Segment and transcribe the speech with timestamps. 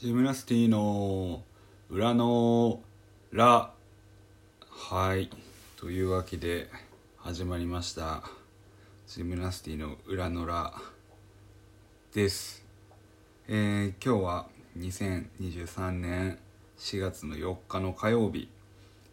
[0.00, 1.42] ジムナスティの
[1.90, 2.78] 裏の
[3.32, 3.72] ラ
[4.70, 5.28] はい
[5.76, 6.68] というわけで
[7.16, 8.22] 始まりました。
[9.08, 10.72] ジムナスティの裏のラ
[12.14, 12.64] です。
[13.48, 14.46] えー、今日は
[14.78, 16.38] 2023年
[16.78, 18.48] 4月の4日の火曜日。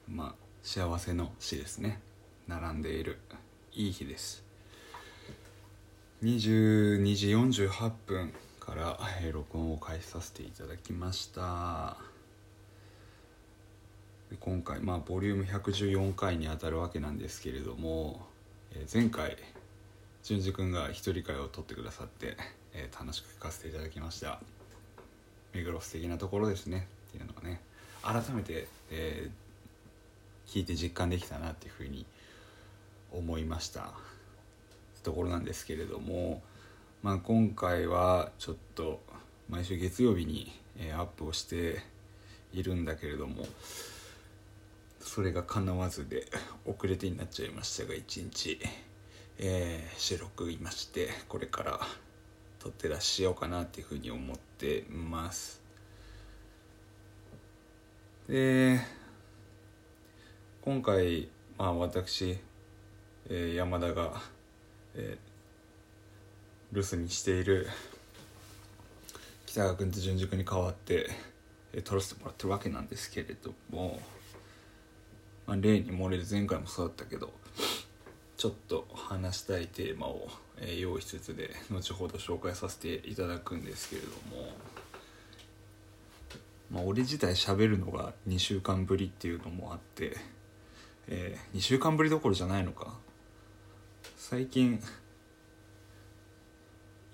[0.08, 2.00] まあ幸せの日ですね。
[2.48, 3.18] 並んでいる
[3.74, 4.44] いい日です。
[6.22, 8.34] 22時48分。
[8.66, 11.98] から、え録音を開始させていただきました。
[14.40, 18.26] 今回まあボリューム114回にあたるわけなんですけれども、
[18.74, 19.38] え前回
[20.24, 22.38] 淳二君が一人会を撮ってくださって、
[22.74, 24.40] え楽しく聞かせていただきました。
[25.54, 26.88] 目黒素敵なところですね。
[27.10, 27.62] っていうのがね
[28.02, 29.46] 改めて、えー
[30.48, 32.06] 聞いて実感できたなっていうふうに
[33.12, 33.94] 思いました。
[35.04, 36.42] ところなんですけれども、
[37.06, 39.00] まあ、今回はちょっと
[39.48, 41.84] 毎週月曜日に、えーアップをして
[42.52, 43.46] いるんだけれども
[45.00, 46.26] それが叶わずで
[46.66, 48.60] 遅れてになっちゃいましたが一日、
[49.38, 51.80] えー収録いましてこれから
[52.58, 55.62] 撮ってらっしゃおうかなっていうふうに思ってます。
[58.28, 58.80] で
[60.64, 62.40] 今回、まあ、私、
[63.30, 64.24] えー山田が、
[64.96, 65.25] えー
[66.76, 67.70] 留守にしている
[69.46, 71.10] 北川君と淳二君に代わって、
[71.86, 74.02] 撮らせてもらってるわけなんですけれども、
[75.48, 77.32] まあ、例に漏れる前回もそうだったけど
[78.38, 80.28] ちょっと話したいテーマを、
[80.78, 84.52] 用意しつつで後ほど紹介させていただくんですけれども。
[86.72, 90.18] まあ、俺自体喋るのが2週間ぶりっていうのもあって、
[91.08, 92.96] え2週間ぶりどころじゃないのか
[94.18, 94.82] 最近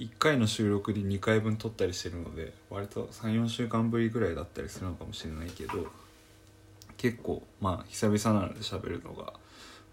[0.01, 5.85] 1回の収録で2回分撮ったりしてるので割と34週間ぶりぐらいだったりするのかもしれないけど
[6.97, 9.33] 結構まあ久々なので喋るのが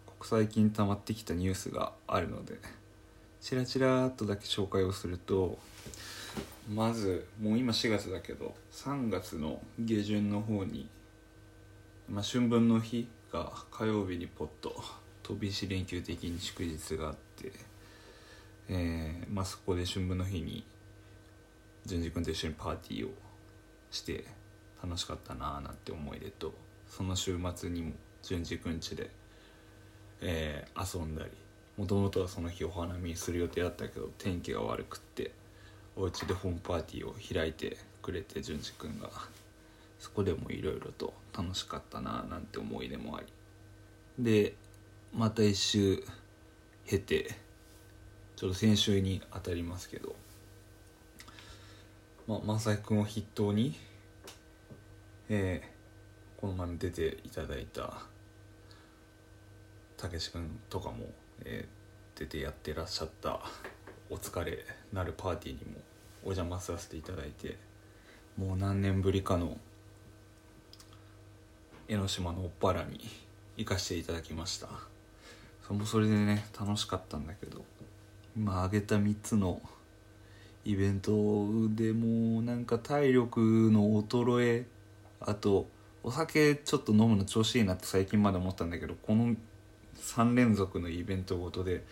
[0.06, 2.54] ここ最近溜まってきたニュースがあるので
[3.42, 5.58] チラチラっとだけ紹介をすると
[6.72, 10.88] まずもう今4月だけど3月の下旬の方に、
[12.08, 14.74] まあ、春分の日が火曜日にポッと
[15.22, 17.52] 飛び石連休的に祝日があって、
[18.68, 20.64] えーまあ、そこで春分の日に
[21.86, 23.10] 淳二君と一緒にパーティーを
[23.90, 24.24] して
[24.82, 26.52] 楽しかったなあなんて思い出と
[26.86, 27.92] その週末にも
[28.22, 29.10] 淳二君家で、
[30.20, 31.30] えー遊んだり
[31.76, 35.32] もともとはその日お花見する予定だったけど天気が悪くって
[35.96, 39.10] お家でホームパーティーを開いてくれて淳二君が
[39.98, 43.26] そこでもいろいろと楽しかったななんて思い出もあり。
[44.18, 44.54] で
[45.14, 46.04] また一周
[46.86, 47.47] 経て
[48.38, 50.14] ちょうど先週に当たりますけど。
[52.28, 53.74] まあ正井君を筆頭に
[55.28, 57.94] えーこの前出ていただいた
[59.96, 61.06] たけし君とかも、
[61.44, 63.40] えー出てやってらっしゃった
[64.08, 65.80] お疲れなるパーティーにも
[66.22, 67.56] お邪魔させていただいて
[68.36, 69.56] もう何年ぶりかの
[71.88, 73.00] 江ノ島のおっぱらに
[73.56, 74.68] 行かせていただきました。
[75.66, 77.64] それもそれでね楽しかったんだけど。
[78.36, 79.60] 今挙げた3つの
[80.64, 81.10] イベント
[81.74, 83.40] でもうなんか体力
[83.72, 84.66] の衰え
[85.20, 85.66] あと
[86.02, 89.34] お酒ちょっと飲むの調子いいなって最近まで思ったんだけどこの
[89.96, 91.84] 3連続のイベントごとで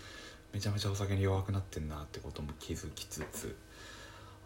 [0.53, 3.57] めちゃめちゃお酒に弱くなってんなってことも気づきつつ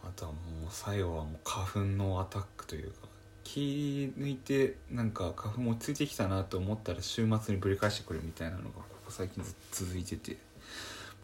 [0.02, 3.08] あとはもう最後はもう花粉のアタックというか
[3.44, 10.49] 気抜いてなんか花粉も落ち着いてきたなと思ったら週末にぶり返してくるみたいなのがここ最近ずっと続いてて。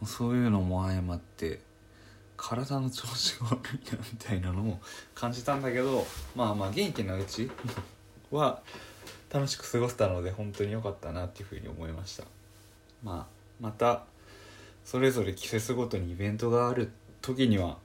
[0.03, 1.61] うそういうのも相まって
[2.37, 4.79] 体の調子が悪いなみたいなのを
[5.15, 7.51] 感じたんだけどまあまあ元気なうち
[8.31, 8.61] は
[9.33, 12.25] 楽しく過ごせたので本当に良かったなっていうふうに思いました。
[13.03, 14.05] まあまた
[14.85, 16.91] それぞれ季節ごとにイベントがある
[17.21, 17.79] 時には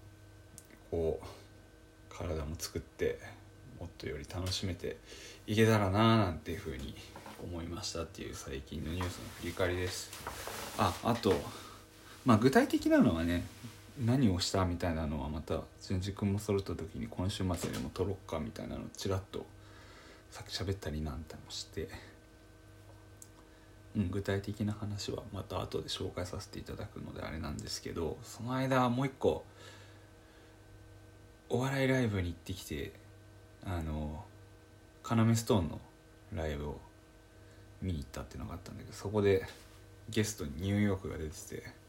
[0.92, 3.20] こう体も作って
[3.80, 4.98] もっとより楽しめて
[5.48, 6.96] いけたらななんていうふうに
[7.44, 10.12] 思いましたっていう最近のニュースの振り返りです。
[10.78, 11.34] ああと
[12.26, 13.44] まあ具体的なのはね
[14.04, 19.46] 何をしたみたいなのはまた淳二君も揃った時に今週末でも撮ろっかみたいなのちらっと
[20.32, 21.90] さっき喋ったりなんてもして、
[23.96, 29.44] うん、具体的な話はまた後で紹介させていただくのであれなんですけどその間もう一個
[31.50, 32.94] お笑いライブに行ってきて
[33.66, 34.24] あの
[35.04, 35.80] 要ストーンの
[36.34, 36.80] ライブを
[37.82, 39.46] 見に行ったっていうのがあったんだけどそこで
[40.10, 41.81] ゲストにニューヨークが出てて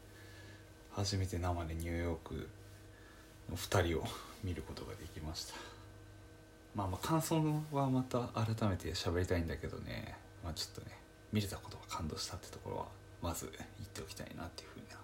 [0.95, 2.49] 初めて生でニューヨーク
[3.49, 4.05] の2人を
[4.43, 5.55] 見ることができました。
[6.75, 7.41] まあまあ感想
[7.71, 10.17] はまた改めて喋りたいんだけどね。
[10.43, 10.97] まあちょっとね
[11.31, 12.87] 見れたことが感動したってところは
[13.21, 14.97] まず言っておきたいなっていうふうな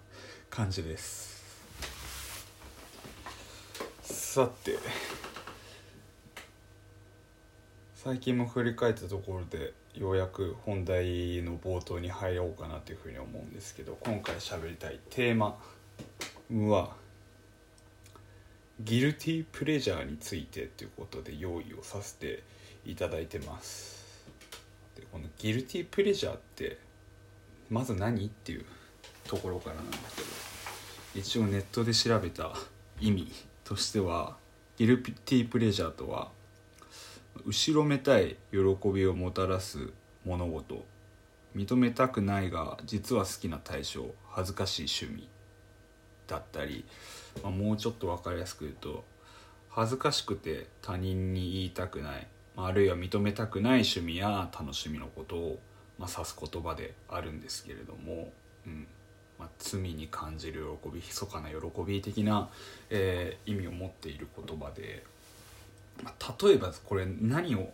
[0.50, 1.40] 感じです。
[4.02, 4.78] さて
[7.94, 15.58] 最近も振り返ったところでようやく本題の冒頭に入ろうかなというふうに思うんですけど今回喋りたいテーマ
[16.52, 16.90] は
[18.80, 22.42] ギルティプレジャーについてということで用意をさせて
[22.84, 24.24] いただいてます。
[24.96, 26.78] でこのギルティプレジャーって
[27.68, 28.64] まず何っていう
[29.24, 30.28] ところからなんだけど
[31.14, 32.52] 一応ネットで調べた
[33.00, 33.30] 意味
[33.64, 34.36] としては
[34.76, 36.30] ギルティプレジャーとは
[37.46, 38.58] 後ろめたい喜
[38.92, 39.90] びをもたらす
[40.24, 40.84] 物事。
[41.54, 44.06] 認めたくないが実は好きな対象。
[44.28, 45.28] 恥ずかしい趣味。
[46.30, 46.84] だったり、
[47.42, 49.04] まあ、もうちょっと分かりやすく言うと
[49.68, 55.60] 恥ずかしくて他人に言いたくないまあるいは認めたくない趣味や楽しみのことを、
[55.98, 58.32] ま、指す言葉であるんですけれども、
[58.66, 58.86] うん
[59.38, 61.56] まあ、罪に感じる喜び密かな喜
[61.86, 62.50] び的な、
[62.90, 65.02] えー、意味を持っている言葉で、
[66.04, 67.72] まあ、例えばこれ何を、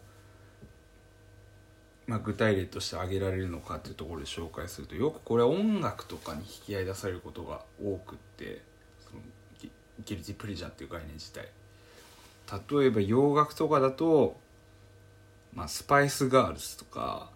[2.07, 8.63] まあ、具体例として挙げられるのかっていうところで紹介するとよくこれは音楽とかに引き合い出されることが多くって
[9.05, 9.23] その
[10.05, 11.49] ギルティプレジャーっていう概念自体。
[12.79, 14.39] 例えば洋楽とかだと、
[15.53, 17.31] まあ、スパイスガールズとか、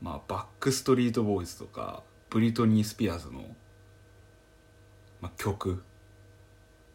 [0.00, 3.44] まあ、バックストリートボーイズとかブリトニー・スピアーズの、
[5.20, 5.84] まあ、曲、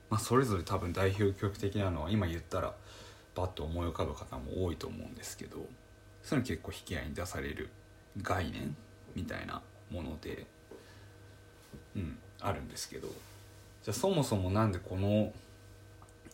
[0.09, 2.73] まあ、それぞれ多分代表曲的なのは今言ったら
[3.33, 5.65] バッと思い浮かぶ方も多いと思うんですけど。
[6.27, 7.69] そういうの結構引き合いに出される
[8.21, 8.75] 概念
[9.15, 10.45] みたいなもので、
[11.95, 15.31] うん、あるんですけどじゃあそもそもなんでこの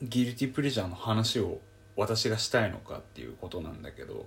[0.01, 1.59] ギルティプレジャーの話を
[1.95, 4.25] 私がしたいのかっていうことなんだけど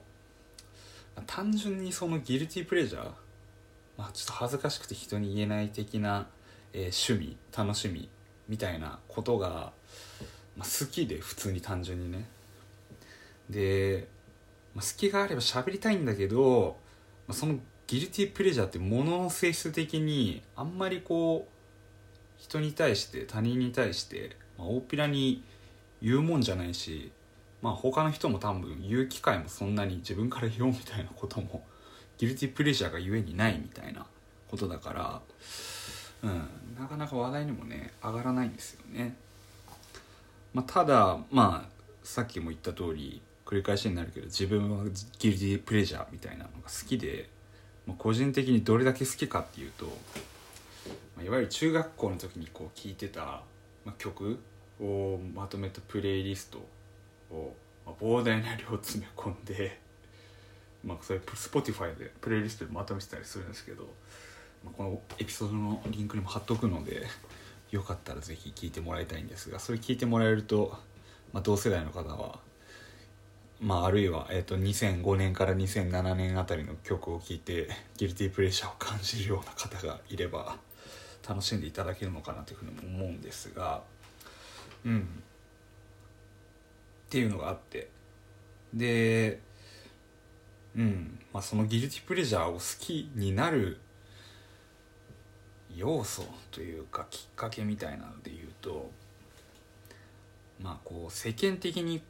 [1.27, 3.05] 単純にそのギルティプレジャー、
[3.99, 6.29] まあ、ちょっと恥ずかしくて人に言えない的な、
[6.73, 8.09] えー、趣味楽しみ
[8.49, 9.73] みたいなことが、
[10.57, 12.25] まあ、好きで普通に単純にね。
[13.51, 14.07] で、
[14.77, 16.77] まあ、隙があれば喋りたいんだけど、
[17.27, 21.53] まあ、そのギルティープレジャーってものの性質的にあんまりこう
[22.37, 25.43] 人に対して他人に対して、まあ、大っぴらに
[26.03, 27.11] 言うもんじゃないし
[27.63, 31.65] まあ他の人も多分言う機会もそんなに自分から言おうみたいなことも
[32.19, 34.05] ギルティープレジャーがゆえにないみたいな
[34.51, 35.21] ことだから
[36.23, 39.17] うんなかなか話題にもね上がらないんですよね。
[40.53, 41.69] まあ、ただまあ
[42.03, 44.85] さっきも言った通り繰り返しになるけど自分は
[45.19, 47.31] ギルティプレジャーみたいなのが好きで、
[47.87, 53.21] まあ、個人的にどれだけ好きかっていうと、まあ、いわゆる中学校の時にこう聴いてた、
[53.85, 54.41] まあ、曲
[54.81, 56.59] をまとめたプレイリスト
[57.31, 57.55] を、
[57.87, 59.79] まあ、膨大な量詰め込んで、
[60.85, 63.85] まあ、それ Spotify でプレイリストでまとめてたりするんですけど、
[64.65, 67.07] まあ、このエピソードのリンクにも貼っとくので
[67.71, 70.77] よかったらぜひ聴いてもらいたいんですがそれ聞いてもらえると、
[71.33, 72.41] まあ、同世代の方は、
[73.61, 80.57] まあ、あるいは、えー、と2005年から2007年あたりの曲を聴いてギルティープレッシャーを感じるような方がいれば
[81.27, 83.83] 楽しんでいただけるのかなというふうにも思うんですが
[84.85, 85.01] うん。
[85.01, 85.03] っ
[87.09, 87.89] ていうのがあって。
[88.75, 89.41] で
[90.77, 91.19] うん。
[91.33, 93.79] まあそのギルティプレジャーを好きになる
[95.75, 98.91] 要素というかきっかけみたいなので言うと
[100.63, 102.03] まあこう世間的に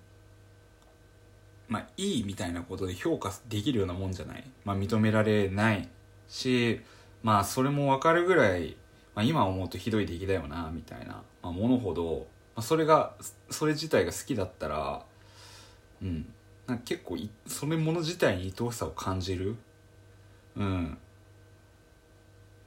[1.69, 5.89] まあいいみたいなことで評価できるようなもんじゃない、まあ、認められない
[6.29, 6.81] し
[7.23, 8.77] まあそれも分かるぐらい、
[9.15, 13.15] まあ、今思うとひどい出来だよなみたいな、まあ、ものほど、まあ、それが
[13.51, 15.05] それ自体が好きだったら
[16.03, 16.33] うん。
[16.67, 19.57] なんか結構いそれもの自体に愛おしさを感じる
[20.57, 20.99] うん。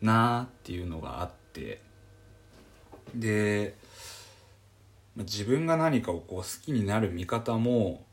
[0.01, 1.81] なーっていうのがあって。
[3.15, 3.75] で
[5.15, 8.05] まあ自分が何かをこう好きになる見方も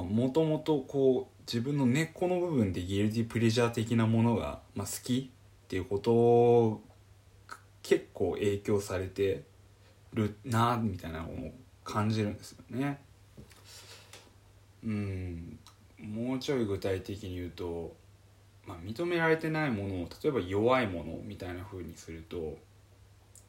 [0.00, 5.30] もともとこう自分の根っこの部分でギルティプレジャー的なものが、まあ、好き
[5.64, 6.82] っていうことを
[7.82, 9.42] 結構影響されて
[10.14, 11.52] るなみたいなのを
[11.84, 13.00] 感じるんですよね。
[14.84, 15.58] うん
[15.98, 17.94] もうちょい具体的に言うと、
[18.66, 22.58] まあ、認められてないものを例えば弱いものみたいな風にすると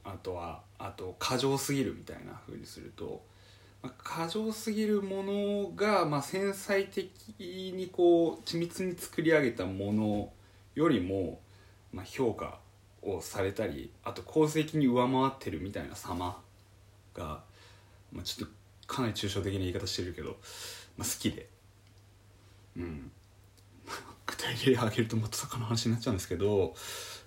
[0.03, 3.23] あとはあと過剰すぎるみたいな風にすると、
[3.97, 10.31] 過剰すぎるものが、まあ、繊細的にこう緻密に作り上げたもの
[10.75, 11.41] よりも、
[11.91, 12.59] まあ、評価
[13.01, 16.41] をされたりあと功績に上回ってるみたいな様
[17.13, 17.43] が、
[18.11, 18.55] まあ、ちょっと
[18.87, 20.37] かなり抽象的な言い方してるけど
[20.97, 21.49] まあ、好きで。
[22.77, 23.11] うん。
[24.25, 26.75] 具体例挙げるともっと坂の話になっちゃうんですけど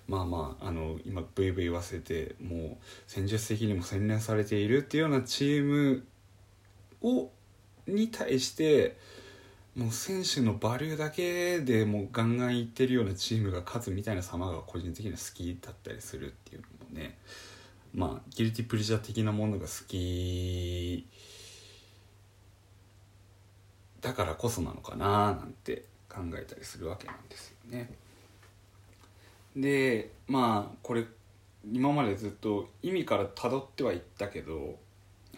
[0.07, 6.03] まあまああの今ブイブイ言わせてもう戦術的にも洗練されているっていうようなチーム
[7.01, 7.29] を
[7.87, 8.97] に対して
[9.75, 17.17] もう選手のバリューだけでもうガンガンいってるようなチームが勝つみたいな様が個人的には好きだったりするっていうのもね
[17.93, 21.07] まあギルティプリジャー的なものが好き
[24.01, 27.89] だからこそなのかななんて考えたりするわけなんですよね。
[29.55, 31.05] でまあこれ
[31.71, 34.79] 今までずっと意味から辿ってはいったけど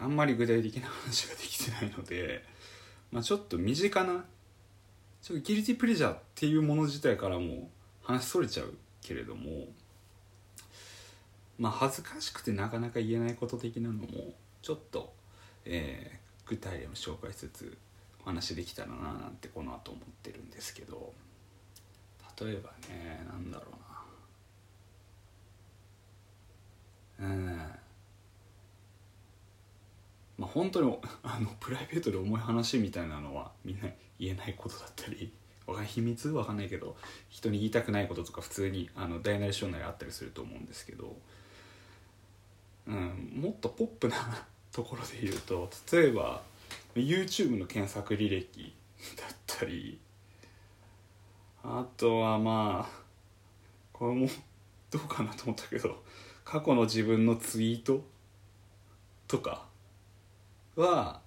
[0.00, 2.42] あんまり具体的な話ができてないので、
[3.12, 4.24] まあ、ちょっと身近な
[5.22, 7.70] ちょっとギルティプレジャーっていうもの自体からも
[8.02, 9.66] 話それちゃうけれども
[11.58, 15.12] まあ恥ずかしくてなかなか言えないこと的なのもちょっと、
[15.66, 17.78] えー、具体例を紹介しつつ
[18.22, 21.12] お話できたらななんてこの後思ってるんですけど
[22.40, 23.66] 例えばねなんだろ
[27.20, 27.28] うな。
[27.28, 27.60] うん。
[30.40, 35.30] まあ本当に あのプライベートで重い話みたいなのはみんな言えないことだったり
[35.86, 36.96] 秘密わかんないけど
[37.28, 41.16] 人に言いたくないこととか普通にあの大なり小なりあったりすると思うんですけど、
[42.88, 46.42] うん、もっとポップなところで言うと例えば
[46.94, 48.74] YouTube の検索履歴
[49.16, 50.00] だったり
[51.62, 53.00] あとはまあ
[53.92, 54.28] これも
[54.90, 56.02] どうかなと思ったけど
[56.44, 58.02] 過去の自分のツイート
[59.28, 59.69] とか
[60.76, 61.20] は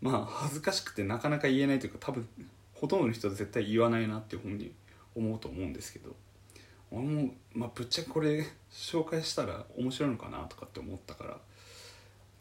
[0.00, 2.28] まあ恥ずかしくてなかなか言えないというか多分
[2.74, 4.72] ほとんどの人は絶対言わないなっていうふうに
[5.14, 6.14] 思うと思うんですけど
[6.90, 11.38] 俺も、まあ、ぶっちゃけこれ紹介したら面白いのかなとかって思ったから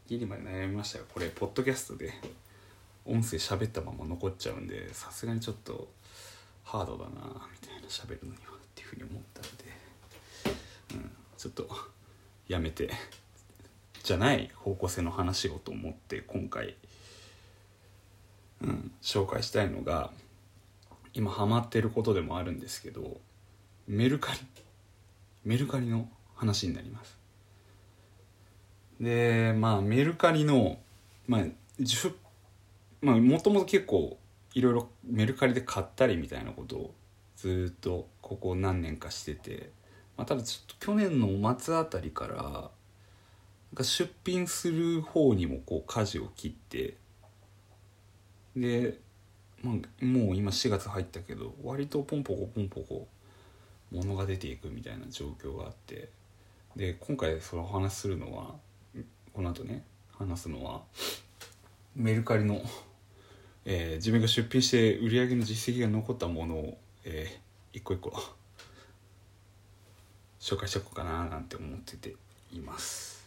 [0.07, 2.13] ギリまで悩みましたがこれポッドキャストで
[3.05, 5.87] 音声喋ったまま残っちゃうんでさすがにちょっと
[6.63, 7.09] ハードだな
[7.61, 9.63] みたいな喋るのにはっていうふうに思ったので、
[10.95, 11.69] うん、ちょっと
[12.47, 12.89] やめて。
[14.03, 16.75] じゃない方向性の話をと思って今回、
[18.61, 20.11] うん、紹介したいのが
[21.13, 23.17] 今ハマってることでもあるんですけど
[23.87, 24.39] メルカリ
[25.43, 27.17] メルカリの話になります。
[28.99, 30.77] でまあメルカリの
[31.27, 31.41] まあ
[33.01, 34.17] まあもともと結構
[34.53, 36.93] いろいろメルカリで買ったりみたいなことを
[37.35, 39.71] ずっとここ何年かしてて
[40.21, 42.69] まあ、ただちょっと去年の末あたりから
[43.73, 46.97] なん出品する方にもこう舵を切って
[48.55, 48.99] で、
[49.63, 53.07] まあ、もう今4月入ったけど割とポンポコポンポコ
[53.91, 56.09] 物が出ていくみたいな状況があって
[56.75, 58.55] で今回その話するのは
[59.33, 59.83] この後ね
[60.17, 60.81] 話すのは
[61.95, 62.61] メルカリの、
[63.65, 68.11] えー、自分が出品して売り上げの実績が残ったものを、えー、一個一個
[70.39, 72.15] 紹介しておこうかななんて思ってて
[72.53, 73.20] います、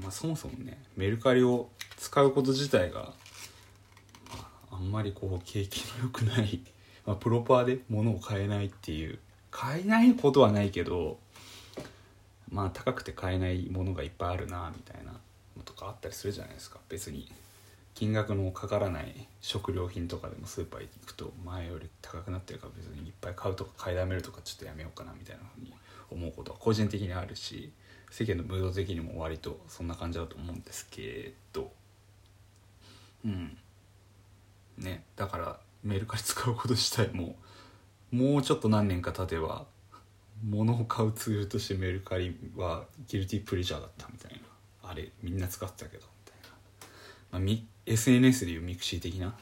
[0.00, 3.12] まあ、そもそもねメルカリを使うこと自体が、
[4.30, 6.60] まあ、あんまりこう景気の良くない、
[7.06, 9.18] まあ、プロパーで物を買えないっていう
[9.50, 11.18] 買えないことはないけど
[12.50, 15.12] まあ高くて買えないものがいっぱいあるなみたいな
[15.56, 16.78] のとかあったりするじゃないですか。
[16.88, 17.30] 別に
[17.94, 25.72] 金額のかからない食料品とかでもスーパー行くと前より高くなってるから別にいっぱい買うとか買いだめるとかちょっとやめようかなみたいなふうに
[26.10, 27.70] 思うことは個人的にあるし
[28.16, 31.72] 世間のムード的にも割とそんな感じだと思うんですけど。
[33.24, 33.58] うん。
[34.78, 37.34] ねだからメルカリ使うこと自体も
[38.12, 39.66] もうちょっと何年か経てば
[40.48, 44.90] 物を買うツールとしてメルカリは guilty pleasure だったみたいな。
[44.90, 49.34] あれみんな使ってたけどみたいな、まあ、SNS でいう mixi 的な。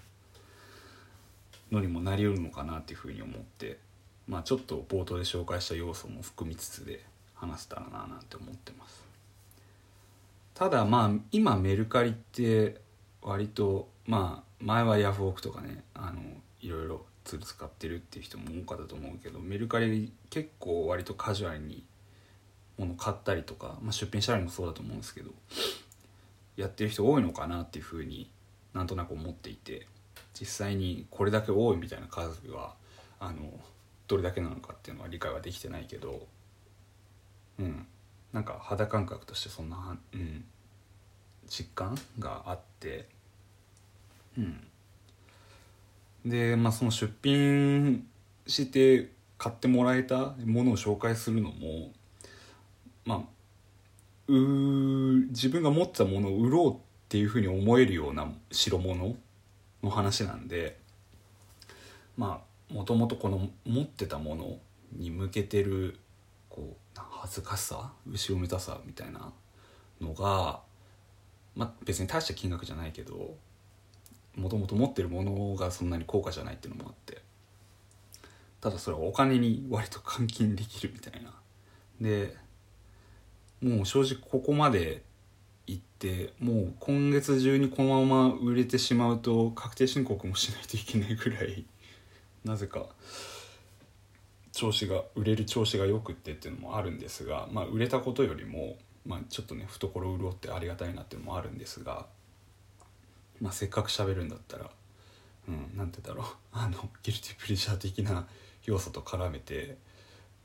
[1.70, 3.78] のにもなりうるのかなっていうふうに思って。
[4.26, 7.11] まあちょっと冒頭で紹介した要素も含みつつで。
[7.42, 9.04] 話せたらななんて思ってます。
[10.54, 12.80] ただまあ今メルカリって
[13.20, 16.20] 割とまあ前はヤフオクとかねあの
[16.60, 21.84] いろいろツール使ってるっていう人も多かったと思うけどメルカリ結構割とカジュアルに
[22.78, 25.30] 物買ったりとか、まあ、出品したりもそうだと思うんですけど
[26.56, 28.30] やってる人多いのかなっていうふうに
[28.74, 29.86] なんとなく思っていて
[30.38, 32.74] 実際にこれだけ多いみたいな数は
[33.20, 33.52] あの
[34.08, 36.26] どれだけなのかっていうのは理解はできてないけど
[37.62, 37.86] うん。
[38.32, 40.44] なんか肌感覚としてそんな、うん、
[41.48, 43.08] 実感があって。
[44.36, 44.66] うん。
[46.24, 48.06] でまあその出品
[48.46, 51.90] して買ってもらえたものを紹介するのも
[53.04, 53.20] まあ
[54.28, 54.32] う
[55.30, 56.76] 自分が持ってたものを売ろうっ
[57.08, 59.16] ていうふうに思えるような代物
[59.82, 60.78] の話なんで
[62.16, 62.40] ま
[62.70, 64.58] あもともとこの持ってたもの
[64.96, 65.98] に向けてる
[66.48, 69.32] こう恥ずかしさ後ろめたさみたいな
[70.00, 70.60] のが、
[71.54, 73.36] まあ、別に大した金額じゃないけど
[74.34, 77.22] もともと持ってるものがそんなに高価じゃないっていうのもあって
[78.60, 81.34] ただそれはお金に割と換金できるみたいな。
[82.00, 82.36] で
[83.60, 85.02] もう正直ここまで
[85.66, 91.64] 行ってもう今月中にこのまま売れてしまうと確定申告もしないといけないぐらい
[92.44, 92.86] なぜか
[94.52, 102.06] 調子が売れる調子がよくってっていうのもあるんですが、まあ、売れたことよりも、まあ、ちょっとね懐潤ってありがたいなっていうのもあるんですが、
[103.40, 104.70] まあ、せっかく喋るんだったら、
[105.48, 106.36] うん、なんて言うんだろう。
[106.52, 108.28] あのギルティプレジャー的な
[108.64, 109.78] 要素と絡めて、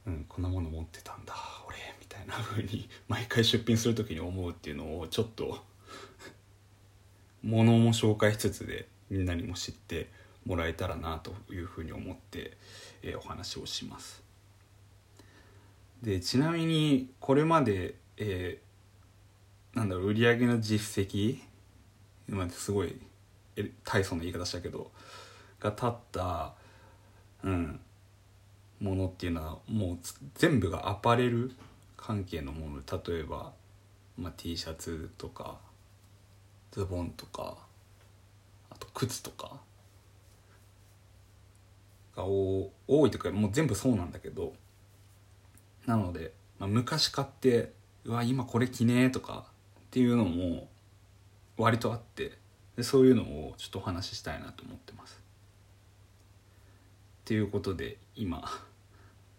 [0.06, 1.36] うん、こんなもの持ってたんだ
[1.68, 5.66] 俺みたいな風に 毎回出品する時に思うっていうのをちょっと
[7.44, 10.10] ものも紹介しつつでみんなにも知って
[10.48, 12.58] もらえたらなというふうに思って、
[13.04, 14.24] えー、お話をします。
[16.02, 21.40] でちなみにこれまで、えー、なんだろう売上の実績
[22.30, 22.96] 今すごい
[23.84, 24.92] 大層な言い方したけど
[25.60, 26.54] が立った、
[27.44, 27.80] うん、
[28.80, 29.98] ものっていうのはもう
[30.36, 31.52] 全部がアパレル
[31.98, 33.52] 関係のもの例えば、
[34.18, 35.58] まあ、T シャツとか
[36.72, 37.58] ズボンとか
[38.70, 39.60] あと靴とか
[42.18, 44.54] が多いというかもう全部そうなんだけど
[45.86, 47.72] なので、まあ、昔買って
[48.06, 49.46] うわ今これ着ねえとか
[49.80, 50.68] っていうのも
[51.58, 52.38] 割とあって
[52.76, 55.20] でそういうのをちょっとお話ししたいなと思ってます。
[57.26, 58.44] ということで今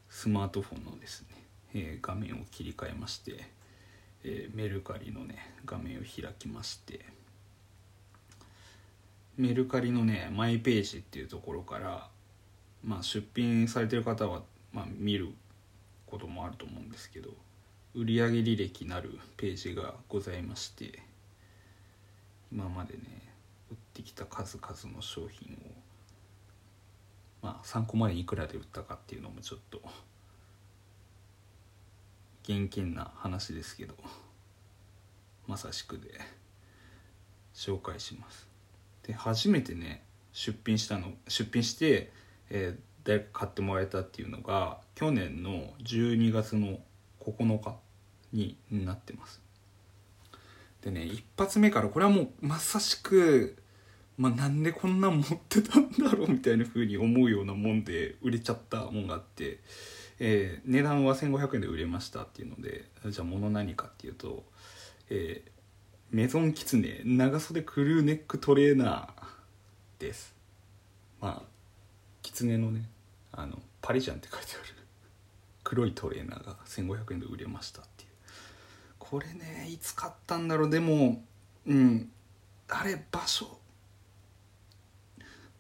[0.09, 1.29] スマートフォンのですね、
[1.75, 3.49] えー、画面を切り替えまして、
[4.25, 7.05] えー、メルカリのね画面を開きまして
[9.37, 12.09] メルカリのねマイページっていうところから
[12.89, 14.41] まあ、出品されてる方は、
[14.73, 15.29] まあ、見る
[16.07, 17.29] こともあると思うんですけど
[17.95, 21.03] 売上履歴なるページがございまして
[22.51, 23.01] 今までね
[23.71, 25.59] 売ってきた数々の商品を
[27.43, 29.83] まあ参考までいくらで売ったかっていうのもちょっと
[32.45, 33.93] 現金な話ですけど
[35.47, 36.19] まさしくで
[37.55, 38.49] 紹介します。
[39.03, 42.11] で初めてね出品したの出品して
[42.51, 46.79] えー、誰か買ってもらえたっていうのが去年の12月の
[47.21, 47.77] 9日
[48.33, 49.41] になってます。
[50.83, 53.57] でね一発目からこれはもうまさしく、
[54.17, 59.59] まあ、なんでこんなん持ってたんだろうみたいな風に思うようなもんで売れちゃったもんがあって、
[60.21, 64.45] えー、値段は1500円で売れましたっていうのでじゃあ物何かっていうと、
[65.11, 65.51] えー、
[66.11, 70.35] メゾンキツネ長袖クルーネックトレーナーです。
[71.21, 71.58] まあ
[72.29, 72.89] 狐のね
[73.33, 74.75] あのパリジャンって書いてある。
[75.65, 78.11] 黒いトレーナーが1500円で売れましたっていう。
[78.99, 80.71] これねいつ買ったんだろう。
[80.71, 81.25] でも
[81.67, 82.11] うん
[82.69, 83.59] あれ場所。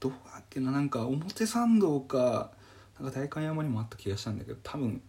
[0.01, 0.71] どうだっけな。
[0.71, 2.53] なんか表参道か
[3.01, 5.03] なんか代官山にもあった気がしたんだけど多分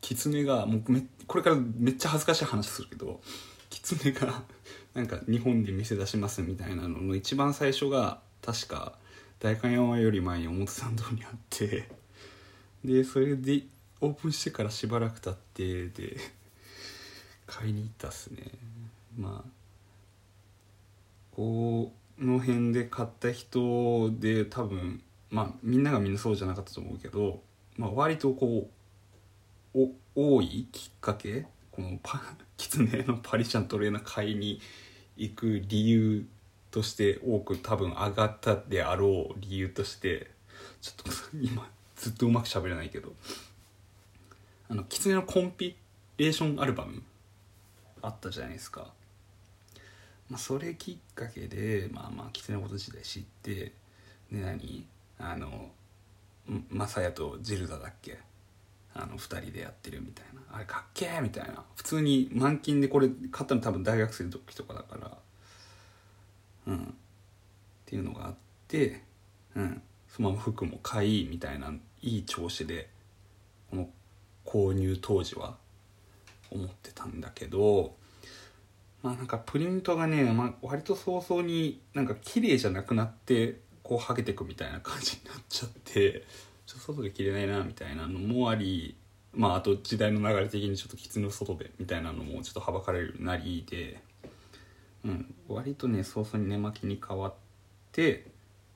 [0.00, 3.20] 狐がもうめこれからめっちゃ恥ずかしい話するけど
[3.70, 4.42] 狐が
[4.94, 8.98] なんか日本で店出しますみたいなのの一番最初が確か
[9.42, 11.88] 代官山より前に表参道にあって
[12.84, 13.64] でそれで
[14.00, 16.16] オープンしてからしばらく経ってで
[17.44, 18.38] 買いに行ったっすね。
[19.18, 19.50] まあ
[21.34, 27.40] この辺で買った人で多分まあみんながみんなそうじゃなかったと思うけど、
[27.76, 28.70] まあ、割とこ
[29.74, 31.46] う多いきっかけ？
[31.72, 32.22] このパ
[32.56, 34.60] キツネのパリシャントレーナー買いに
[35.16, 36.26] 行く理由
[36.72, 40.30] として多く多分上がったであろう理由として
[40.80, 43.14] ちょっと 今ずっとうまく喋れないけど。
[44.68, 45.76] あの狐のコンピ
[46.16, 47.02] レーションアルバム
[48.00, 48.90] あったじゃないですか、
[50.30, 53.72] まあ、それきっかけでまあまあ狐のこと自体知ってで
[54.40, 54.86] 何？
[55.18, 55.70] あの
[56.70, 58.18] マサヤとジルダだっけ？
[58.94, 60.40] あの2人でやってるみたいな。
[60.56, 61.62] あれかっけえみたいな。
[61.76, 65.18] 普通に満金でこれ買ったの多分大学生の時とかだから。
[66.66, 66.86] うん、っ
[67.86, 68.34] ていうのがあっ
[68.68, 69.02] て、
[69.54, 71.72] うん、そのまま服も買いみたいな
[72.02, 72.88] いい調子で
[73.70, 73.88] この
[74.44, 75.56] 購入当時は
[76.50, 77.94] 思ってたんだけど
[79.02, 86.24] まあなんかプリントがね、まあ、割と早々になんか綺麗じゃなくなってこうはげてくみたいな感じになっちゃって
[86.66, 88.96] ちょっと外で着れないなみたいなのもあり
[89.34, 94.00] まああと時代の流れ的にちょっと狐の外でみたいなのもちょっとはばかれるなりで
[95.04, 97.34] うん、割とね早々に寝巻きに変わっ
[97.92, 98.26] で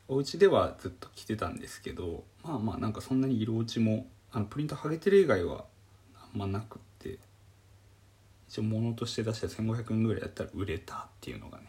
[0.08, 5.64] お家ではずっと着てたんですけどまあまあなんかそんなに色落ちもあのプリント剥げてる以外は
[6.14, 7.18] あんまなくって
[8.48, 11.64] 一応物として出して1500円ぐらいやったら売れたっていうのがね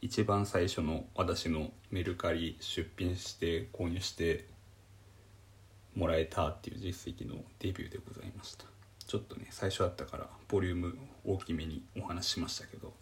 [0.00, 4.46] 一番最初の私のメルカリ出品して購入して
[5.94, 8.64] もらえたっていう実績のデビューでございました。
[9.06, 12.92] ちょっとね最初だったからボリューム大きめにお話ししましたけど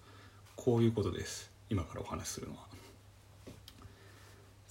[0.56, 1.50] こういうことです。
[1.70, 2.66] 今からお話しするのは。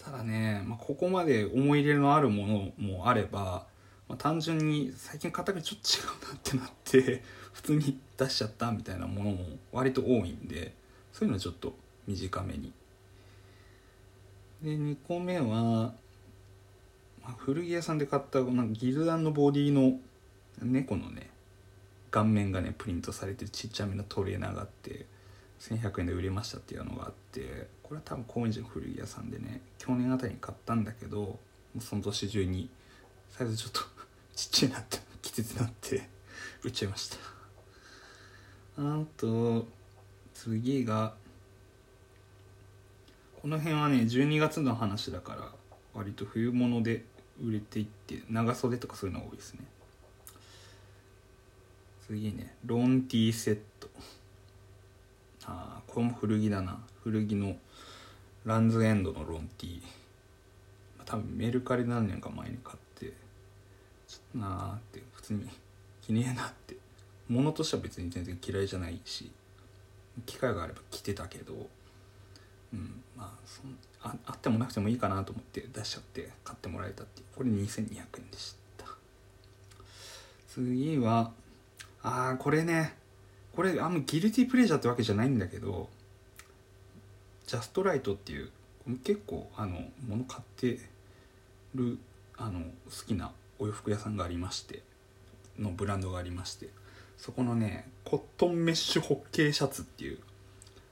[0.03, 3.65] ただね、まあ、ここまで思い入れのあるものもあれば、
[4.07, 9.37] まあ、単純に最近型がちょっと違うなってなって普通に出しちゃったみたいなものも
[9.71, 10.73] 割と多いんで
[11.11, 11.73] そういうのはちょっと
[12.07, 12.71] 短めに。
[14.61, 15.93] で2個目は、ま
[17.29, 19.97] あ、古着屋さんで買ったなんかギルダンのボディの
[20.61, 21.29] 猫のね
[22.11, 25.05] 顔面がねプリントされてるちっちゃめのトレーナーがあって
[25.59, 31.39] 1100円で売れましたっていうのがあってこれは多分高円寺の古着屋さんでね去年あたりに買ったんだけど
[31.79, 32.69] その年中に
[33.29, 33.81] サイズちょっと
[34.35, 36.07] ちっちゃいなってきつつなって
[36.63, 37.17] 売っちゃいました。
[38.77, 39.67] あと
[40.33, 41.13] 次が
[43.41, 45.51] この辺はね12月の話だから
[45.93, 47.05] 割と冬物で
[47.41, 49.61] 売れていって長袖とかそういうのが多いですね。
[52.07, 53.65] 次ねロンティーセット
[55.47, 56.79] あこれも古着だな。
[57.03, 57.55] 古着の
[58.45, 59.81] ランズエンドのロンティー。
[61.05, 63.13] 多分メルカリ何年か前に買って
[64.07, 65.47] ちょっとなーって普通に
[66.01, 66.75] 気にえなって。
[67.27, 69.31] 物としては別に全然嫌いじゃないし
[70.25, 71.53] 機会があれば着てたけど
[72.73, 77.25] うんまあそんああってもなくてもいいかなと思って出しちゃって買ってもらえたっていう。
[77.35, 78.85] これ2200円でした。
[80.47, 81.31] 次は
[82.03, 82.95] ああこれね。
[83.55, 85.89] これあんまギルティープレジャーってわけじゃないんだけど
[87.47, 88.49] ジャストライトっていう
[89.03, 90.79] 結構あの物買って
[91.73, 91.97] る
[92.37, 92.65] あの好
[93.07, 94.81] きなお洋服屋さんがありまして
[95.57, 96.69] のブランドがありまして
[97.17, 100.19] そこのねコットンメッシュホッケーシャツっていう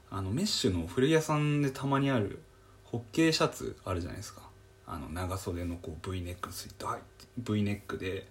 [0.10, 2.40] あのメッシュの古着屋さんでたまにある
[2.86, 4.44] ホッケーシャツあるじゃないですか。
[4.86, 8.28] あの長袖のこう V ネックスイット入って V ネックで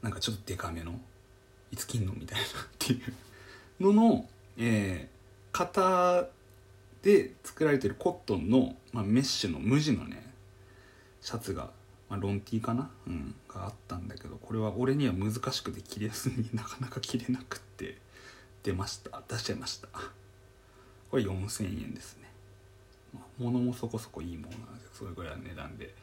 [0.00, 0.98] なんかちょっとデカめの
[1.72, 2.12] いつ着んの？
[2.12, 2.48] みたいなっ
[2.78, 3.02] てい
[3.80, 6.28] うのの、えー、型
[7.02, 10.26] で作られてるコットンの、まあ、メッシュの無地のね
[11.20, 11.70] シャツが、
[12.08, 17.98] まあ、ロンティーかな、うん、があったんだけどこれは俺には難しくて着れずに なかなか着れなくって
[18.62, 19.22] 出ました。
[19.28, 19.88] 出しちゃいました。
[21.10, 22.28] これ4000円ですね、
[23.14, 25.94] まあ、物もそこそこいいものなのでそれぐらいの値段で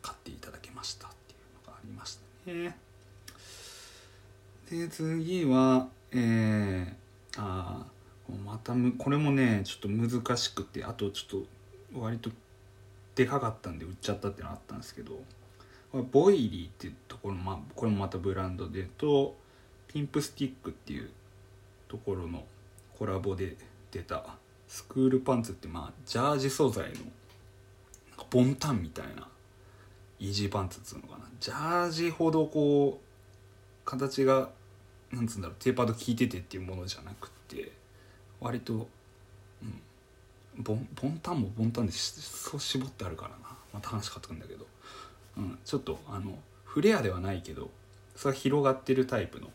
[0.00, 2.76] 買っていただけましたっていうのがありましたね。
[4.70, 7.86] で次はえー、あ
[8.44, 11.42] またこれもねちょっと難しくてあとちょっ
[11.92, 12.30] と割と
[13.14, 15.12] でかかったんで売っちゃったっていうのがあったんですけど
[15.90, 19.34] これボイリーっていうところまあこれもまたブランドでと
[19.88, 21.10] ピンプスティックっていう
[21.88, 22.44] ところの
[22.98, 23.56] コラボで
[23.90, 24.24] 出た
[24.68, 26.94] スクールパンツってまあジャージ素材の
[28.30, 29.28] ボンタンみたいな
[30.18, 31.24] イージーパンツっつうのかな。
[31.40, 33.11] ジャージほどこう
[33.84, 34.50] 形が
[35.12, 37.72] なんつうんだろうテーパード効いててっていうものじゃなくて
[38.40, 38.88] 割と、
[39.62, 39.64] う
[40.60, 43.36] ん、ボンボンタンもボンタンでそう絞ってあるからな。
[43.72, 44.66] また話変わってくんだけど、
[45.38, 47.70] うん、ちょっとあのフレアではないけど
[48.14, 49.48] それは広がってるタイプの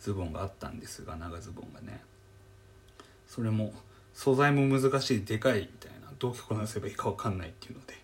[0.00, 2.00] ズボンがあったんですが長ズボンがね。
[3.26, 3.72] それも
[4.12, 7.94] 素材も難しいでかいみたいなどう着こなせばいいか分かんないっていうので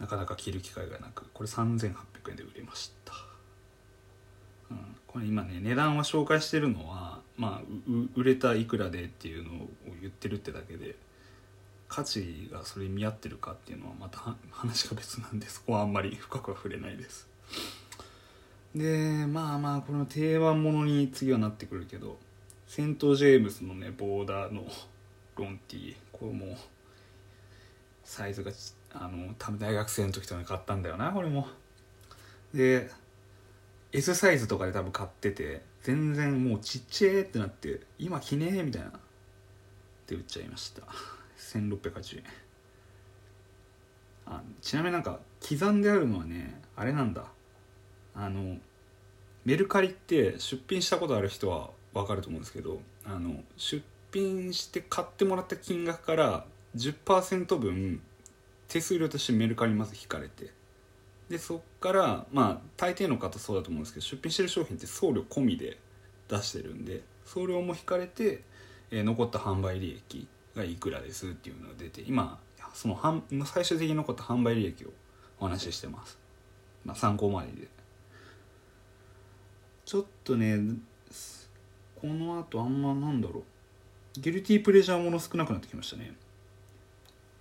[0.00, 1.94] なかなか着る機会がなくこれ3800
[2.30, 3.01] 円で売れました。
[5.06, 9.68] これ今ね値段は紹介してるのはまあ売れたいくらでっていうのを
[10.00, 10.96] 言ってるってだけで
[11.88, 17.28] 価値がそれに見合ってるかっていうのはまた話が別なんでそこはあんまり深くは触れないです。
[18.74, 22.16] でまあまあこの定番ものに次はなってくるけど
[22.66, 24.64] セント・ジェームスのねボーダーの
[25.36, 26.56] ロンティーこれも
[28.04, 28.50] サイズが
[28.94, 31.46] あの多分大学生の時とか買ったんだよなこれも。
[32.54, 32.90] で
[33.92, 38.88] S サイズとかで多分買ってて全然もうちっちゃえってなって今着ねえみたいな。
[38.88, 38.92] っ
[40.06, 40.82] て売っちゃいました。
[41.38, 42.24] 1680円。
[44.26, 47.26] あちなみになんか刻んであるのはねあれなんだ。
[48.14, 48.56] あの
[49.44, 58.00] メルカリって出品したことある人は分かると思うんですけどあの出品して買ってもらった金額から10%分
[58.68, 60.61] 手数料としてメルカリまず引かれて。
[61.28, 65.78] でそっからまあ大抵の方そうだと思うんですけど出品してる商品って送料込みで
[66.28, 68.42] 出してるんで送料も引かれて、
[68.90, 72.38] えー、残った販売利益がいくらですっていうのが出て今
[72.74, 72.98] その
[73.44, 74.88] 最終的に残った販売利益を
[75.38, 76.18] お話ししてます、
[76.84, 77.68] まあ、参考までで。
[79.84, 80.58] ちょっとね
[82.00, 83.40] この後あんまなんだろ
[84.16, 84.20] う。
[84.20, 86.14] ギルティープレジャーもの少なくなってきましたね。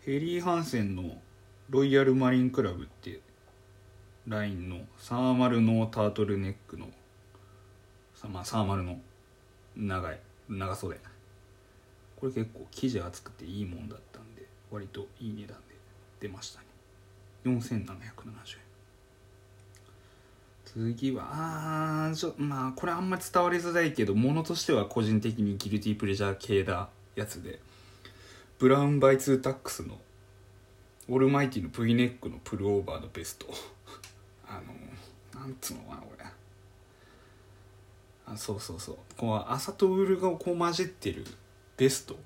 [0.05, 1.17] ヘリー・ハンセンの
[1.69, 3.21] ロイヤルマリンクラブって
[4.31, 6.87] ラインのサーマルのタートルネックの
[8.15, 8.97] さ、まあ、サーマルの
[9.75, 10.97] 長い長袖。
[12.15, 15.75] これ結構生地厚くていいもんだったんで割といい値段で
[16.21, 16.67] 出ましたね。
[17.45, 18.61] 4770円。
[20.63, 27.59] 次はあーちょまあこれあんまり伝わりづらいけどものとしては個人的にギルティープレジャー系だやつで
[28.57, 29.99] ブラウンバイツータックスの
[31.09, 33.47] オールマイティの V ネックのプルオーバーのベスト。
[34.51, 34.61] あ
[35.35, 36.25] のなんつうのかなこれ。
[38.25, 38.97] あそうそうそう。
[39.17, 41.25] こう朝とウールがこう混じってる
[41.77, 42.17] ベスト。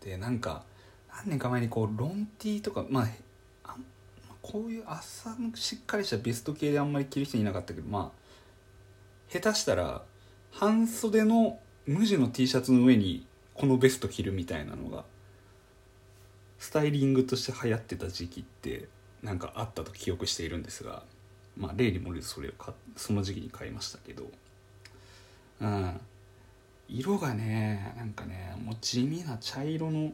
[0.00, 0.64] でなんか
[1.10, 3.08] 何年か前にこうロンティーとかまあ
[4.42, 8.22] こういう朝のしっかりしたベスト系であんまり着る人いなかったけどまあ
[9.32, 10.02] 下手したら
[10.50, 15.04] 半袖の無地の T シャツの上にこのベスト着るみたいなのが
[16.58, 18.88] スタイリングとして流行ってた時期って
[19.22, 21.02] なんかあったと記憶しているんですが
[21.56, 24.30] まあ例に漏れずそれをかその時期に買いましたけど。
[25.60, 26.00] うん。
[26.88, 30.12] 色がねなんかねもう地味な茶色の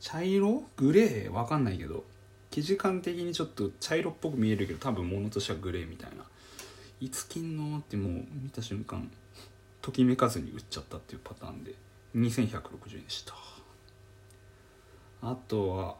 [0.00, 0.64] 茶色？
[0.76, 1.32] グレー？
[1.32, 2.04] わかんないけど。
[2.50, 6.24] 生地感的にちょっと茶色っぽく見えるけど多分物としてはグレーみたいな。
[7.00, 7.78] いつ金の？
[7.78, 9.10] ってもう見た瞬間
[9.82, 11.74] ときめかずに売っちゃったっていうパターンで。
[12.14, 13.34] 2160円でした。
[15.22, 15.96] あとは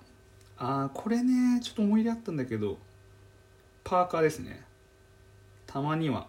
[0.58, 2.78] あーこれねちょっと思い入れあったんだけど。
[3.84, 4.64] パーカーですね。
[5.66, 6.26] たまには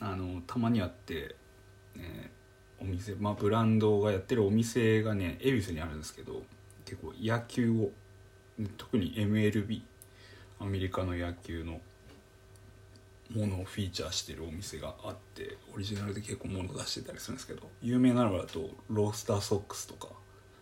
[0.00, 1.36] あのたまにあって、
[1.94, 2.32] ね、
[2.80, 6.42] お店まあブランドがやってるお店がね恵比寿にあるんですけど
[6.84, 7.90] 結構野球を
[8.76, 9.82] 特に MLB
[10.60, 11.80] アメリカの野球の
[13.34, 20.08] ものをフィーチャーしてるお店があってオリジナルで結構物出してたりするんですけど有名なのだとロースターソックスとか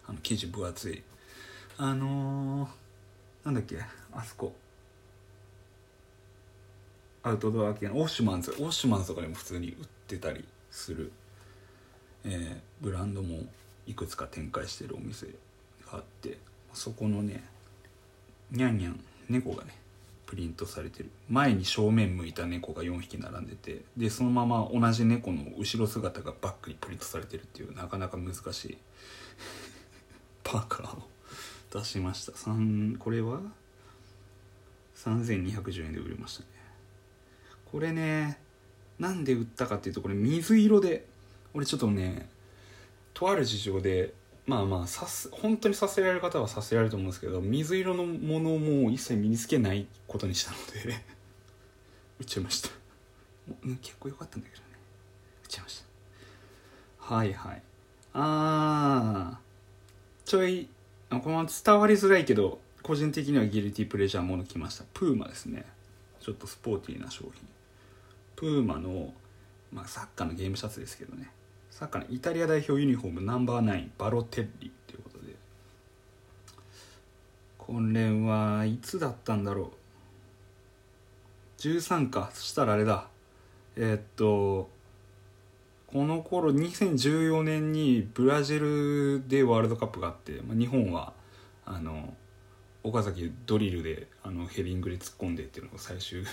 [0.07, 1.03] あの生地分厚い。
[1.79, 3.79] あのー、なんだっけ
[4.13, 4.55] あそこ。
[7.23, 9.75] アウトドア系のオッシュマンズオッシュマンズとかでも普通に売っ
[10.07, 11.13] てたりする、
[12.25, 13.41] えーブランドも
[13.87, 15.33] いくつか展開してるお店が
[15.93, 16.39] あって
[16.73, 17.45] そこのね
[18.51, 19.75] ニャンニャン猫がね
[20.27, 21.11] プリントされてる。
[21.29, 28.79] 前に正面向いた猫が4匹並んでてでそのまま同じ猫の後ろ姿がバックにプリントされてるっていうなかなか難しい
[30.45, 31.09] パーカーを
[31.73, 32.33] 出しました。
[32.37, 33.41] 三これは
[34.97, 36.60] ？3210円で売れましたね。
[37.71, 38.39] これね
[38.99, 41.07] なんで売ったかっていうとこれ水色で
[41.55, 42.29] 俺ちょっとね
[43.15, 44.13] とある事情で
[44.47, 50.97] まあまあさす本当にさせられる方はさせられると思うんですけど水色のものをもう一切身につけないことにしたので
[52.19, 52.69] 売っちゃいました。
[53.83, 54.69] 結構良かったんだけどね。
[55.43, 55.83] 売っちゃいまし
[56.99, 57.15] た。
[57.15, 57.63] はいはい。
[58.13, 60.69] あーちょい
[61.09, 64.85] あこのまま伝わりづらいけど個人的にはギルティプレジャーもの来ました。
[64.93, 65.65] プーマですね。
[66.21, 67.49] ちょっとスポーティーな商品
[68.41, 69.13] プーマの、
[69.71, 71.31] まあ、サッカーのゲームシャツですけどね。
[71.71, 75.35] サッカーのイタリア代表ユニフォームナンバーナインバロテッリということで。
[77.59, 79.73] これはいつだったんだろ
[81.59, 81.61] う。
[81.61, 82.31] 13か。
[82.33, 83.09] そしたらあれだ。
[83.77, 84.71] えーっと
[85.87, 91.13] この頃2014年にブラジルでワールドカップがあって、まあ、日本は
[91.67, 92.15] あの
[92.85, 96.25] 岡崎ドリルであのヘディングで突っ込んでっていうのが最終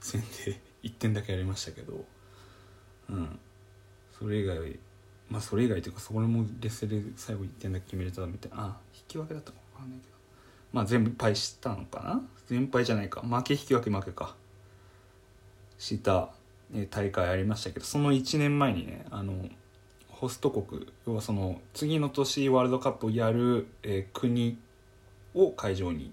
[0.00, 2.04] 戦で1点だけやりましたけど
[3.10, 3.38] うん。
[4.18, 4.78] それ以外
[5.28, 8.56] まあそれ以外というかそれも劣勢で最後1点だけ決めれたみたいな。
[8.58, 10.16] あ引き分けだったのか分かんないけど。
[10.72, 12.22] まあ全敗したのかな？
[12.46, 13.20] 全敗じゃないか。
[13.22, 14.36] 負け引き分け負けか。
[15.78, 16.30] した
[16.74, 19.48] え大会ありましたけどその1年前にねあの
[20.08, 24.58] ホスト国要はその次の年ワールドカップをやる、えー国
[25.34, 26.12] を会場に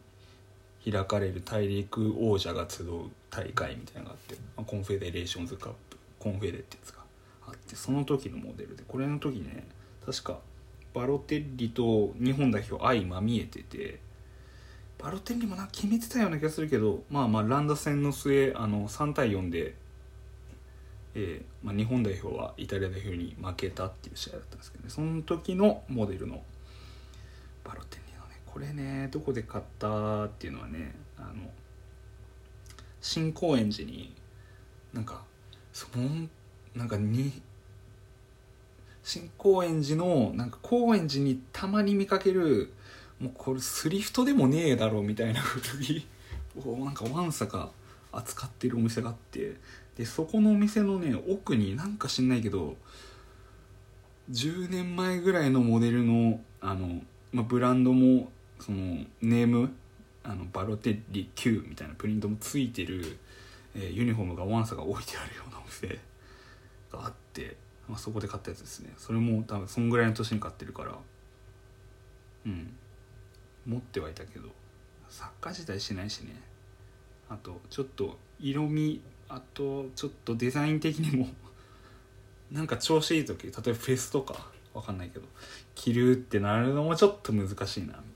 [0.84, 7.00] 開かれる大陸王者が集う大会みたいなのがあって、まあコンフェデレーションズカップコンフェデってやつが
[7.48, 9.68] あってその時のモデルでこれの時ね
[10.06, 10.40] 確か
[10.94, 14.00] バロテッリと日本代表相まみえてて
[15.00, 19.76] バロテッリもな決めてたような気がするけどまあまあ乱打戦の末あの3対4で、
[21.16, 26.44] えーまあ、日本代表はイタリア代表に負けたっていう試合だったんですけどねその時のモデルの
[27.64, 31.50] バロテッリのねこれねどこで買ったっていうのはねあの
[33.04, 34.16] 新高円寺に
[34.94, 35.24] なんか
[35.74, 36.08] その
[36.74, 37.42] なんかに
[39.04, 42.72] 新高円寺のなんか高円寺にたまに見かける
[43.20, 46.08] もうこれスリフトでもねえだろみたいな古着
[46.66, 47.72] をなんかわんさか
[48.14, 49.58] 扱ってるお店があって
[49.98, 52.78] でそこのお店のね奥になんか知んないけど
[54.32, 57.02] 10年前ぐらいのモデルのあの、
[57.34, 59.74] まあ、ブランドもそのネーム
[60.24, 63.18] あのバロテッリ Q みたいなプリントもついてる、
[63.76, 65.88] えー、ユニフォームがワンサが置いてあるようなお店
[66.92, 67.58] があって、
[67.88, 68.94] まあ、そこで買ったやつですね。
[68.98, 70.98] それも多分そんぐらいの年に買ってるから。
[72.46, 72.74] うん。
[73.66, 74.50] 持ってはいたけど。
[75.10, 76.42] 作家自体しないしね。
[77.30, 81.30] あとちょっと色味あとちょっとデザイン的にも
[82.52, 85.26] なんか調子いい時例えばフェスとかわかんないけど
[85.76, 88.13] 着るってなるのもちょっと難しいなみたいな。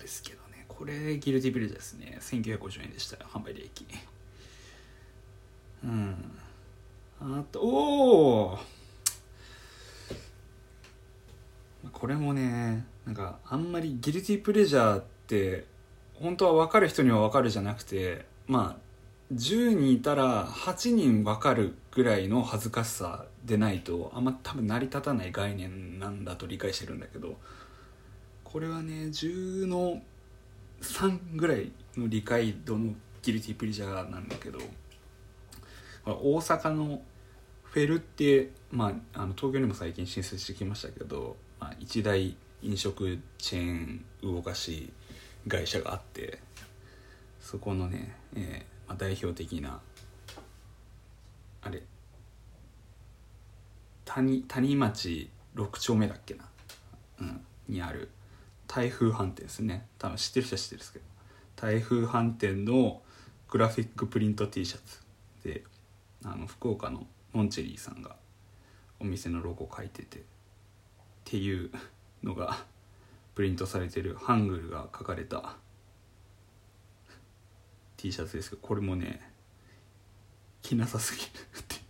[0.00, 0.64] ですけどね。
[0.66, 2.18] これギルティビルですね。
[2.20, 3.16] 1950円でした。
[3.24, 3.86] 販売利益。
[5.84, 6.16] うん。
[7.20, 8.58] あとおお
[11.92, 15.66] これもねなんかあんまりギルティプレジャーって
[16.14, 27.36] 本当は分かる人には分かるじゃなくてまあ10人いたら8人分かるぐらいの恥ずかしさでないとあんま多分成り立たない概念なんだと理解してるんだけど
[28.52, 30.00] これはね10の
[30.82, 34.58] 3ぐらいの理解度のギルティプリジャーなんだけど
[36.04, 37.02] 大阪の
[37.62, 44.92] フェルって、まあ、あの東京にも最近進出してきましたけど、まあ、一大飲食チェーン動かし
[45.46, 46.40] 会社があって
[47.40, 49.80] そこのね、えーまあ、代表的な
[51.62, 51.82] あれ
[54.04, 56.44] 谷谷町6丁目だっけな、
[57.20, 58.08] うん、にある
[58.72, 59.88] 台風飯店ですね。
[59.98, 61.04] 多分知ってる人は知ってるんですけど。
[61.56, 63.02] 台風飯店の
[63.48, 65.00] グラフィックプリント T シャツ
[65.42, 65.64] で
[66.24, 68.14] あの福岡のモンチェリーさんが
[69.00, 70.20] お店のロゴ書いててっ
[71.24, 71.72] ていう
[72.22, 72.58] のが
[73.34, 75.56] プリントされてるハングルが書かれた
[77.96, 79.20] T シャツですけどこれもね
[80.62, 81.28] 着なさすぎる
[81.58, 81.80] っていう。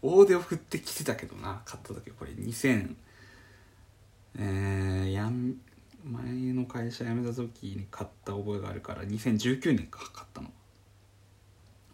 [0.00, 2.96] 大手を振ってきてたけどな買った時これ2000
[4.38, 5.56] えー、やん
[6.04, 10.50] 前の会社辞めた時に買った覚えがあるから2019年か買ったの。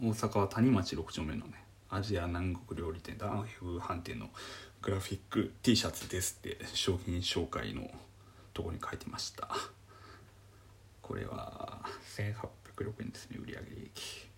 [0.00, 4.28] 大阪は谷町6丁目のねアジア南国料理店ダンフ飯店の
[4.80, 7.90] グラフィック T シャツですって商品紹介の
[8.54, 9.48] とこに書いてました。
[11.02, 11.80] これは
[12.16, 14.28] 1806円ですね売上利益。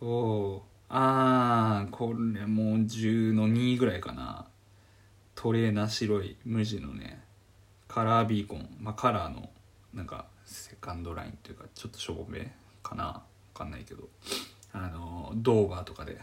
[0.00, 4.46] おおあーこれもう10の2ぐらいかな。
[5.42, 7.20] トレーナー白い無地のね
[7.88, 8.76] カラービーコン。
[8.80, 9.50] まあカラーの
[9.92, 13.24] なんかセカンドラインというかちょっとしょぼめかな。
[13.52, 14.04] 分かんないけど。
[14.72, 16.16] あのドーバーとかで。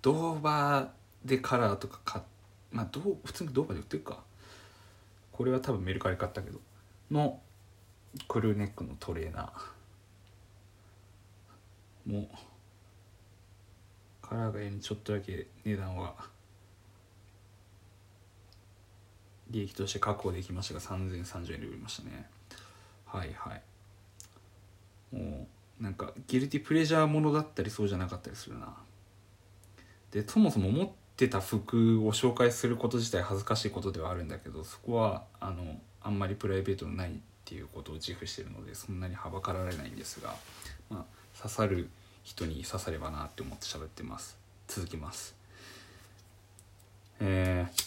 [0.00, 2.22] ドーバーでカラーとか買
[2.70, 4.20] まあどう普通にドーバーで売ってるか。
[5.32, 6.60] これは多分メルカリ買ったけど。
[7.10, 7.40] の
[8.28, 12.12] クルーネックのトレーナー。
[12.12, 12.28] も
[14.22, 16.32] カラーがにちょっとだけ値段は
[19.50, 22.26] 利益として確保できましたが3030円で売りましたね。
[23.06, 23.62] はいはい。
[25.14, 25.46] も
[25.80, 28.74] うなんかギルティプレジャーものだったりそうじゃなかったりするな。
[30.10, 37.12] でそもそも持ってた服を紹介すること自体恥ずかしいことではあるんだけどそこはあのあんまりプライベートのないっ
[37.44, 40.34] ていうことを自負してるのでそんなにはばかられないんですが、
[40.88, 41.88] まあ、刺さる
[42.22, 44.38] 人に刺さればなって思って喋ってます。
[44.68, 45.34] 続きます。
[47.20, 47.83] えー、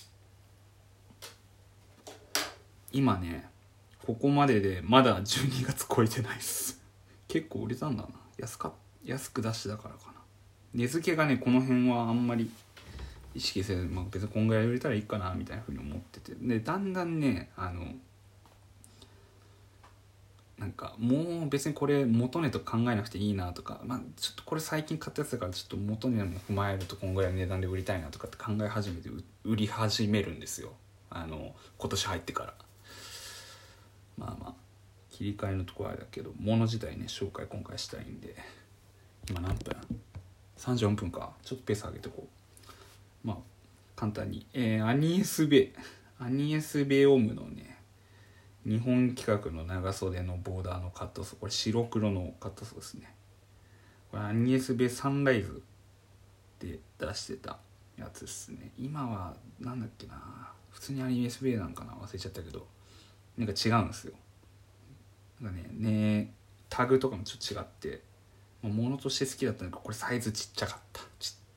[2.91, 3.49] 今ね
[4.05, 6.81] ここまででまだ12月超えてないっす。
[7.27, 8.09] 結構売れたんだな。
[8.37, 8.73] 安か
[9.03, 10.13] 安く出してたからかな。
[10.73, 12.49] 値付けがねこの辺はあんまり
[13.35, 16.33] 意識せず、まあ、別にこんぐらい売れたらいいかなみたいなふうに思ってて。
[16.35, 17.93] でだんだんねあの
[20.57, 29.09] なんかもう別にこれ元値と考えなくていいなとか、まあ、ちょっとこれ最近買ったやつだからちょっと元値も踏まえるとこんぐらいの値段で売りたいなとかって考え始めて
[29.43, 30.71] 売り始めるんですよ。
[31.09, 32.53] あの今年入ってから。
[34.17, 34.53] まあまあ
[35.09, 38.35] 切り替えのところあれだけど物自体ね紹介今回したいんで
[39.29, 39.75] 今何分
[40.57, 41.33] 34分か。
[41.43, 42.27] ちょっとペース上げてこ
[43.23, 43.27] う。
[43.27, 43.37] まあ
[43.95, 45.73] 簡単に、えー、アニエスベ
[46.19, 47.77] アニエスベオムのね
[48.65, 53.13] 日本企画の長袖のボーダーのカットソーこれ白黒のカットソーですね。
[54.11, 55.61] これアニエスベサンライズ
[56.59, 57.59] で出してた
[57.97, 58.71] やつですね。
[58.79, 60.51] 今はなんだっけな。
[60.71, 61.93] 普通にアニエスベなんかな？
[61.93, 62.67] 忘れちゃったけど。
[63.37, 64.13] なんか違うんですよ。
[65.41, 66.33] なんかねね
[66.69, 68.01] タグとかもちょっと違って
[68.63, 71.01] ものとして好きだったんだけどこれサイズちっちゃかった。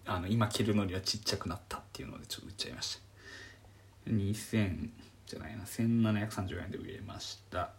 [0.07, 2.99] あの今着るのにはちっちゃくなったっていうのでちょっと売っちゃいまし
[4.07, 4.11] た。
[4.11, 4.89] 2000
[5.27, 5.65] じゃないな。
[5.65, 7.71] 1734円で売れました。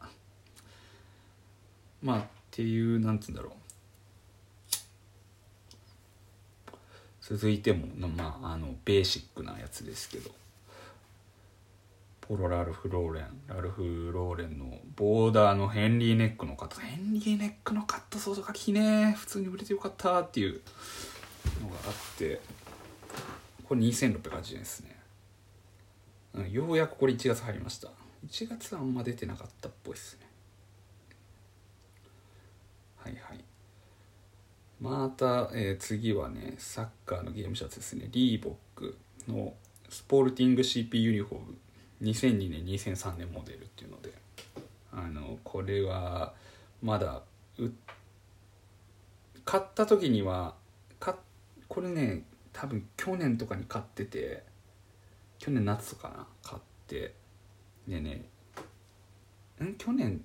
[2.01, 3.53] まあっていうなんつうんだろう。
[7.21, 10.40] 続いてもまああのベーシックなやつですけど。
[12.31, 19.13] ポロラルフ・ローレンラルフ・ローレンのボーダーのヘンリーネックのカットヘンリーネックのカットソードがきね。
[19.19, 20.61] 普通に売れてよかったっていう
[21.61, 22.39] のがあって。
[23.65, 24.79] これ2680円です
[26.33, 27.89] ね、ようやくこれ1月入りました。
[28.25, 30.25] 1月はあんま出てなかったっぽいっすね。
[32.95, 33.43] はいはい。
[34.79, 38.07] また、えー、次はねサッカーのゲームシャツですね。
[38.09, 39.53] リーボックの
[39.89, 41.57] スポルティング CP ユニフォーム。
[42.01, 44.13] 2002年2003年モデルっていうので
[44.91, 46.33] あのこれは
[46.81, 47.21] まだ
[49.45, 50.55] 買った時には
[50.99, 51.17] か
[51.67, 52.23] これね
[52.53, 54.43] 多分去年とかに買ってて
[55.39, 57.13] 去年夏とかな買って。
[57.87, 58.25] でね
[59.61, 59.75] ん？
[59.75, 60.23] 去年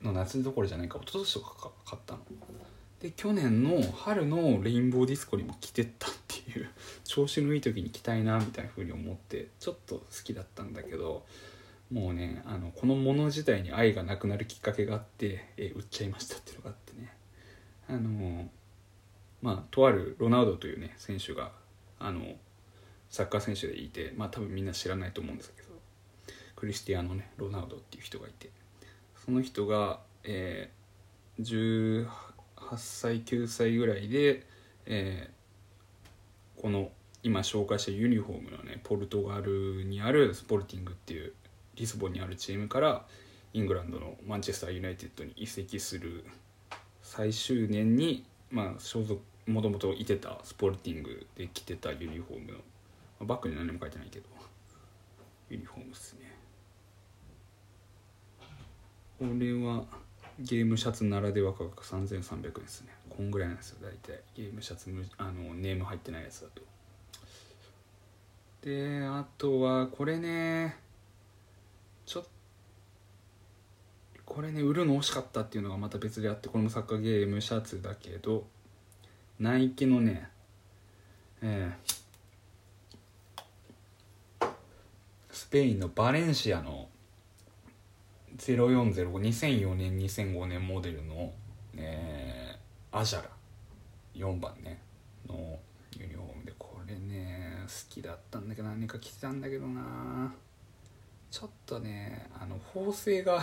[0.00, 2.20] の夏どころじゃないか一昨年とか買ったの。
[3.02, 6.70] で去年の春のレインボーディスコにも着てったっていう
[7.02, 11.26] 調子のいい時に着たいなみたいな風に思ってちょっと好きだったんだけど
[11.90, 17.12] もうねあのこのもの自体に愛がなくなるきっかけがあってえ売っちゃいましたっていうのがあってね。
[17.88, 18.48] あの
[19.42, 21.50] まあとあるロナウドというね選手が
[21.98, 22.36] あの
[23.10, 25.70] サッカー選手でいてまあ多分みんな知らないと思うんですけど
[26.54, 28.50] クリスティアーノねロナウドっていう人がいて
[29.24, 31.42] その人が、えー、
[32.72, 34.46] 8歳9歳ぐらいで、
[34.86, 36.90] えー、この
[37.22, 41.34] 今紹介したユニフォームのねポルトガルにあるスポルティングっていう
[41.76, 43.04] リスボンにあるチームから
[43.52, 46.24] イングランドのマンチェスターユナイテッドに移籍する
[47.02, 52.52] 最終年に、まあ、所属もともといてたスポルティングで着てたユニフォーム
[53.20, 54.26] のバックに何も書いてないけど
[55.50, 56.32] ユニフォームですね。
[59.18, 59.84] これは
[60.40, 62.88] ゲームシャツならでは価格3300円ですね。
[63.10, 64.20] こんぐらいなんですよ大体。
[64.34, 66.62] ゲームシャツあのネーム入ってないやつだと。
[68.62, 70.76] であとはこれね
[72.06, 72.24] ちょっ
[74.24, 78.44] これね売るの惜しかったっていうのがまた別であってこれもサッカーゲームシャツだけど
[79.38, 80.30] ナイキのね
[81.44, 84.48] えー、
[85.30, 86.88] スペインのバレンシアの
[88.38, 91.32] 04052004年2005年モデルの、
[91.76, 93.28] えー、アジャラ
[94.14, 94.80] 4番ね
[95.28, 95.58] の
[95.98, 100.32] ユニフォームでこれね好きだったんだけど何か着てたんだけどな。
[101.30, 103.42] ちょっとねあの縫製が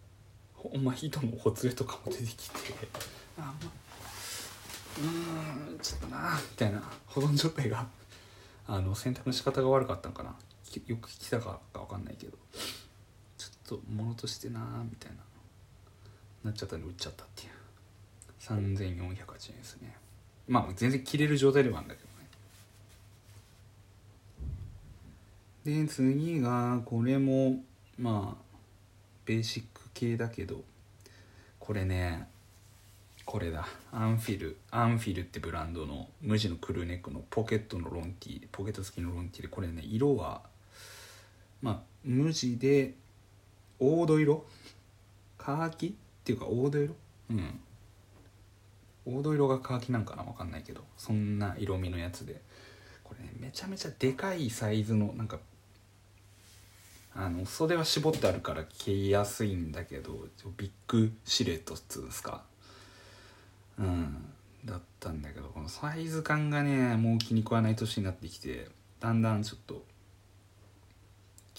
[0.54, 2.56] ほんま人のほつれとかも出てきて
[3.38, 3.52] あんま
[5.70, 7.88] うんちょっとなみたいな保存状態が
[8.66, 10.36] あの洗濯の仕方が悪かったのかな。
[10.86, 12.38] よく着たかか分かんないけど。
[13.76, 15.18] と物としてなみたいな。
[16.44, 17.50] なっちゃったんで売っちゃったっていう。
[18.40, 19.96] 3408円ですね。
[20.48, 22.08] まあ全然着れる状態ではあるんだけど
[25.70, 25.82] ね。
[25.84, 27.60] で次がこれも
[27.98, 28.42] まあ
[29.24, 30.62] ベーシック系だけど
[31.60, 32.28] これね
[33.24, 33.68] これだ。
[33.92, 40.42] UNFIL UNFIL ってブランドの無地のクルーネックのポケットのロンティーポケット付きのロンティーでこれね色は
[41.62, 42.94] まあ無地で
[43.82, 44.44] 黄土色？
[45.36, 46.94] カーキっていうか黄土色？
[47.30, 47.60] うん。
[49.04, 50.22] 黄土色がカーキなんかな？
[50.22, 50.82] 分かんないけど。
[50.96, 52.40] そんな色味のやつで。
[53.02, 55.38] これねめちゃめちゃでかいサイズのなんか
[57.14, 60.12] あの袖は絞ってあるから着やすいんだけど
[60.56, 62.44] ビッグシルエットっつうんですか？
[63.78, 64.24] うん。
[64.64, 68.68] だったんだけどこのサイズ感がねもう気に食わない年になってきて
[69.00, 69.84] だんだんちょっと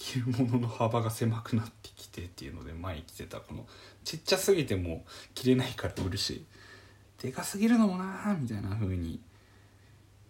[0.04, 3.66] 着るものの幅が狭くなってきてっていうので前着てたこの
[4.04, 5.02] ちっちゃすぎても
[5.34, 6.44] 着れないから売るし
[7.22, 9.18] でかすぎるのもなーみたいな風に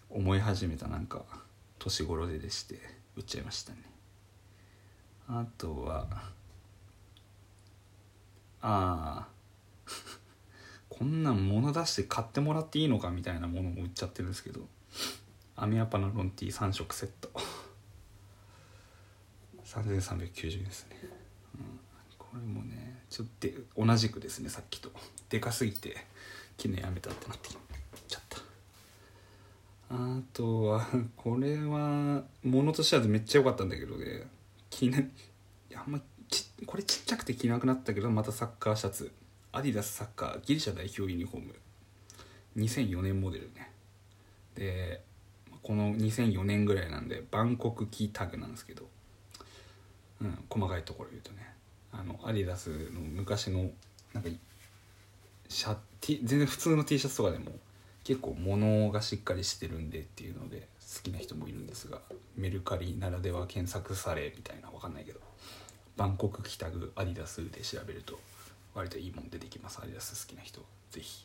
[0.08, 0.86] 思い始めた。
[0.86, 1.24] なんか
[1.80, 2.78] 年頃ででして
[3.16, 3.78] 売っちゃいましたね。
[5.26, 6.06] あとは
[8.60, 9.28] ああ
[10.88, 14.68] こんなん物出して買ってもらっていいのかみたいなものも売っちゃってるんですけど。
[15.56, 17.30] アメアパのロンティー3色セット。
[19.74, 20.96] 3390円ですね、
[21.54, 21.62] うん、
[22.18, 24.90] これもねちょっと同じくですねさっきと。
[25.28, 25.96] でかすぎて
[26.56, 27.52] 昨日やめたってなってき
[28.06, 28.38] ちゃった。
[29.90, 34.26] あとはこれは物としてはめっちゃ良かったんだけどね。
[34.70, 35.10] 着ね
[35.74, 39.12] あんまちこれちっちゃくて着なくなったけどまたサッカーシャツ。
[39.52, 41.54] アディダスサッカーギリシャ代表ユニフォーム。
[42.56, 43.70] 2004年モデルね。
[44.54, 45.00] で
[45.62, 48.88] この2004年ぐらいなんでバンコクキータグなんですけど、
[50.24, 51.46] うん、細かいところ言うとね
[51.92, 53.70] あのアディダスの昔の
[54.12, 54.30] なんか
[55.48, 57.52] シャティ全然普通の T シャツとかでも
[58.02, 62.00] 結構物がしっかりしてるんでっていうので好きな人もいるんですが
[62.36, 65.20] メルカリならでは検索されみたいな分かんないけど
[65.96, 68.18] バンコクキタグアディダスで調べると
[68.74, 69.78] 割といいもん出てきます。
[69.80, 70.60] アディダス好きな人。
[70.90, 71.24] ぜひ。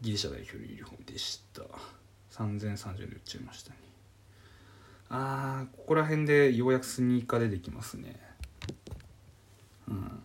[0.00, 1.62] ギリシャ代表のユニフォームでした。
[2.32, 3.76] 3030で売っちゃいましたね。
[5.14, 8.18] あーここら辺でようやくスニーカー出てきますね。
[9.86, 10.22] うん。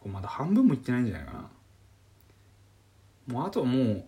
[0.00, 1.50] これまだ半分もいってないんじゃないかな。
[3.28, 4.04] もうあとはもう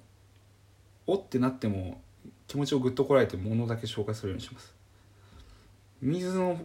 [1.07, 2.01] おってなっても
[2.49, 4.75] 気持ちをぐっとこらえてものだけ紹介するようにします。
[6.03, 6.59] 水野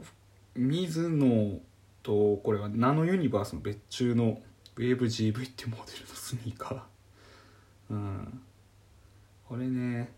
[0.55, 1.59] 水野
[2.01, 4.41] とこれはナノユニバースの別注の
[4.77, 6.81] ウェーブ GV ってモデルのスニーカー。
[7.91, 8.41] うん。
[9.47, 10.11] これね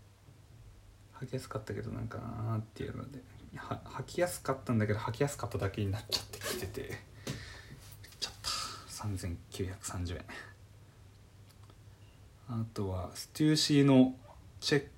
[1.20, 3.20] 履きやすかったけどなんかなーっていうので
[3.56, 6.98] は履きやすかったんだけど履きやすかっただけになっちゃってきてて
[8.20, 8.48] ちょっと
[9.08, 10.24] 3930円
[12.48, 14.14] あとはステューシーの
[14.60, 14.90] チェック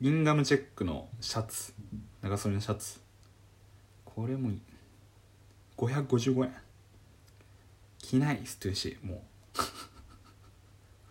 [0.00, 1.74] リンガムチェックのシャツ
[2.22, 3.00] 長袖のシャツ。
[4.04, 4.50] これも
[5.76, 6.54] 555円
[7.98, 9.18] 着ないステューシーもう。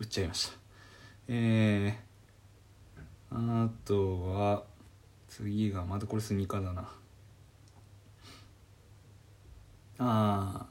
[0.00, 0.54] 売っちゃいました。
[1.28, 2.07] えー、
[3.30, 4.64] あとは
[5.28, 6.88] 次がまたこれスニーカーだな。
[10.00, 10.66] あ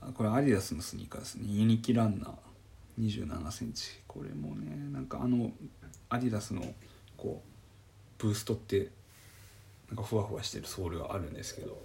[0.00, 1.44] あこれアディダスのスニーカーですね。
[1.46, 2.32] ユニキランナー。
[3.00, 4.00] 2 7センチ。
[4.06, 5.50] これもねなんかあの
[6.08, 6.62] アディダスの
[7.16, 8.90] こうブーストって
[9.88, 11.76] なんかふわふわしてるソールがあるんですけど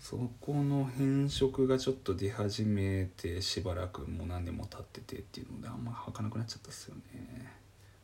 [0.00, 7.59] そこの変色がちょっと出始めてしばらくもう何年も経っててっていうのであんま履かなくなっちゃったっすよね。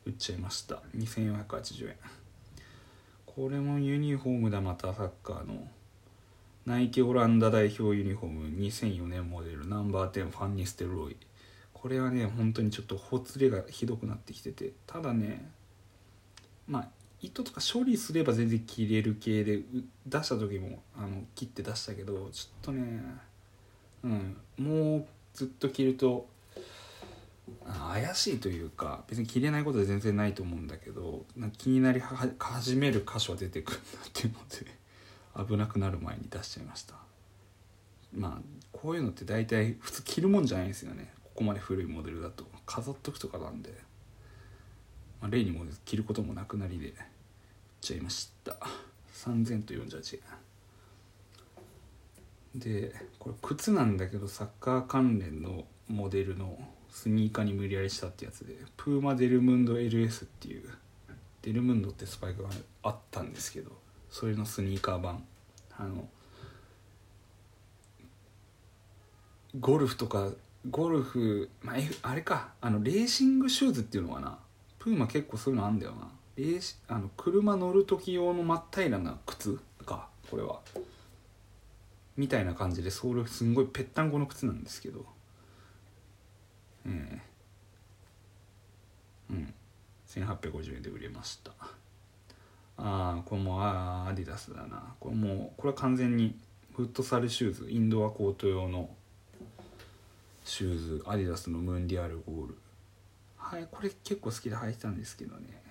[0.07, 0.81] 売っちゃいました。
[0.95, 1.95] 2480円。
[3.25, 5.67] これもユニフォームだまたサッカーの。
[6.65, 8.47] ナイキオランダ代表ユニフォーム。
[8.57, 9.67] 2004年モデル。
[9.67, 11.17] ナンバー10ファンニステロイ。
[11.73, 14.71] これはね本当にちょっとほつれがひどくなってきてて。
[14.87, 15.51] ただね
[16.67, 16.87] まあ
[17.21, 19.61] 糸とか処理すれば全然切れる系で
[20.05, 23.03] 出した時もあの切って出したけどちょっとね
[24.03, 24.37] うん。
[24.57, 26.27] もうずっと着ると
[27.65, 32.01] 怪しいというか別に着れないことは全然ないと思うんだけどな気になり
[32.39, 34.39] 始める箇所は出てくるなっていうの
[35.45, 36.95] で 危なくなる前に出しちゃいました。
[38.13, 38.41] まあ
[38.71, 41.13] こういうのって大体普通着るもんじゃないんですよね。
[41.23, 42.45] ここまで古いモデルだと。
[42.65, 43.71] 飾っとくとかなんで。
[45.21, 46.93] まあ、例にも着ることもなくなりで売っ
[47.81, 48.57] ちゃいました。
[49.13, 50.19] 3000と48
[52.55, 52.59] 円。
[52.59, 56.57] でこれ靴なんだけどサッカー関連のモデルの
[56.97, 60.67] スニーカーに無理やりしたってやつでプーマデルムンド LS っていう
[61.43, 62.49] デルムンドってスパイクが
[62.81, 63.69] あったんですけど
[64.09, 65.23] それのスニーカー版。
[65.77, 66.07] あの
[69.59, 70.31] ゴルフとか
[70.71, 72.53] ゴルフ、まあ、あれか。
[72.61, 74.39] あのレーシングシューズっていうのかな。
[74.79, 76.09] プーマ結構そういうのあんだよな。
[76.35, 80.61] えー、あの車乗る時用の真っ平らな靴かこれは。
[82.15, 85.05] みたいな感じでソールすんごいぺったんこの靴なんですけど。
[86.87, 87.21] え
[89.29, 89.53] えー、うん。
[90.07, 91.51] 1850円で売れました。
[92.79, 94.93] ああこれもあアディダスだな。
[94.99, 96.37] これもうこれは完全に
[96.75, 98.89] フットサルシューズインドアコート用の
[100.45, 102.57] シューズアディダスのムンディアルゴール。
[103.37, 105.61] はいこれ結構好きで履いてたんですけどね。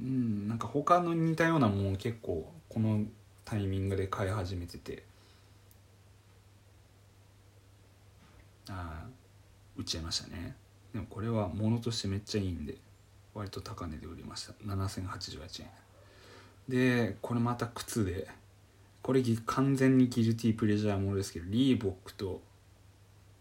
[0.00, 3.04] うんなんか他の似たようなもん結構この
[3.44, 5.04] タイミングで買い始めてて。
[8.68, 9.19] ああ
[9.80, 10.54] 売っちゃいましたね。
[10.92, 12.76] でもこれは物としてめっちゃいいんで
[13.34, 14.52] 割と高値で売りました。
[14.64, 15.68] 7088円。
[16.68, 18.28] でこれまた靴で
[19.02, 22.42] これ完全にギルティープレジャーものですけどリーボックと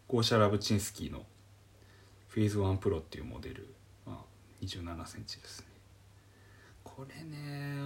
[0.07, 1.25] ゴーシャ・ラブチンスキーの
[2.29, 3.67] フェーズ1プロっていうモデル、
[4.05, 4.15] まあ、
[4.63, 5.65] 2 7センチですね。
[6.83, 7.81] これね、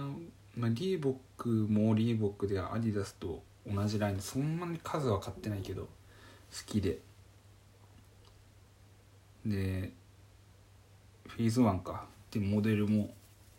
[0.56, 5.88] まあ、リーボックもリーボックではアディダスと同じラインでそんなに数は買ってないけど好
[6.66, 6.98] きで。
[9.46, 9.92] で
[11.26, 12.06] フェーズ1か。
[12.26, 13.14] っていうモデルも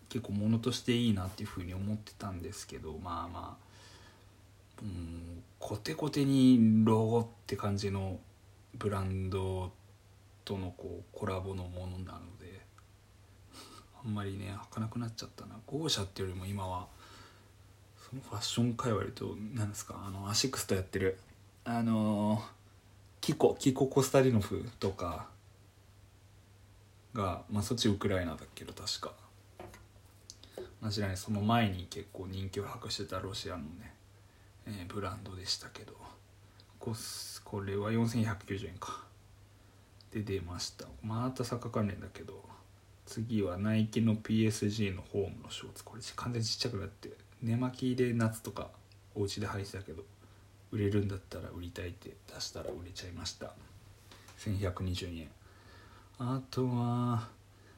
[0.09, 8.19] 結構ものとしていいなっていうふうに思ってたんですけどまあまあうんコテコテにロゴって感じの
[8.73, 9.71] ブランド
[10.43, 12.61] とのこうコラボのものなので
[14.03, 15.55] あんまりね履かなくなっちゃったな。
[15.65, 16.87] 豪車っていうよりも今は
[17.97, 21.17] そのファッション界隈と何ですかあのアシックスとやってる
[21.63, 22.43] あの
[23.21, 25.27] キコキコ・コスタリノフとか
[27.15, 29.13] がまあそっちウクライナだっけど確か。
[30.81, 31.17] 話じゃない。
[31.17, 33.95] その前に結構人気を博してたロシアのね、
[34.67, 35.93] えーブランドでしたけど。
[36.79, 36.93] こ
[37.43, 39.03] これは4190円か。
[40.11, 40.85] で出ました。
[41.01, 42.43] またサッカー関連だけど。
[43.05, 45.83] 次はナイキの PSG のホームのショーツ。
[45.83, 47.11] これ完全にちっちゃくなって
[47.41, 48.69] 寝巻きで夏とか
[49.13, 50.03] お家で履いてたけど
[50.71, 53.53] 売れるんだったら売りたいって出したら売れちゃいました。
[54.39, 55.29] 1120円。
[56.17, 57.27] あとは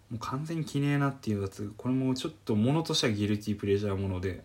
[0.09, 1.73] もう完全に着ねえなっていうやつ。
[1.77, 4.43] これもちょっと物としてはギルティープレジャーもので。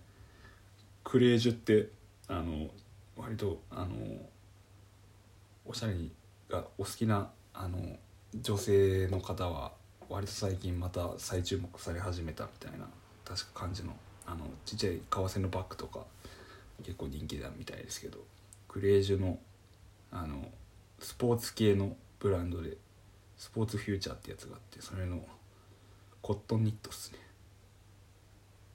[1.05, 1.89] クレージュって
[2.29, 2.71] あの
[3.17, 3.89] 割とあの
[5.67, 5.95] おしゃれ
[6.49, 7.79] がお好きなあの
[8.41, 9.73] 女性の方は
[10.09, 12.87] 割と最近また再注目され始めたみたいな
[13.25, 13.93] 確か感じの
[14.25, 16.05] あのちっちゃい革製のバッグとか
[16.85, 18.19] 結構人気だみたいですけど。
[18.73, 19.39] クレージュの
[20.11, 20.49] あの
[20.99, 22.79] スポーツ系のブランドで
[23.43, 25.21] スポーツフューチャーってやつがあってそれの
[26.21, 27.19] コットンニットっすね。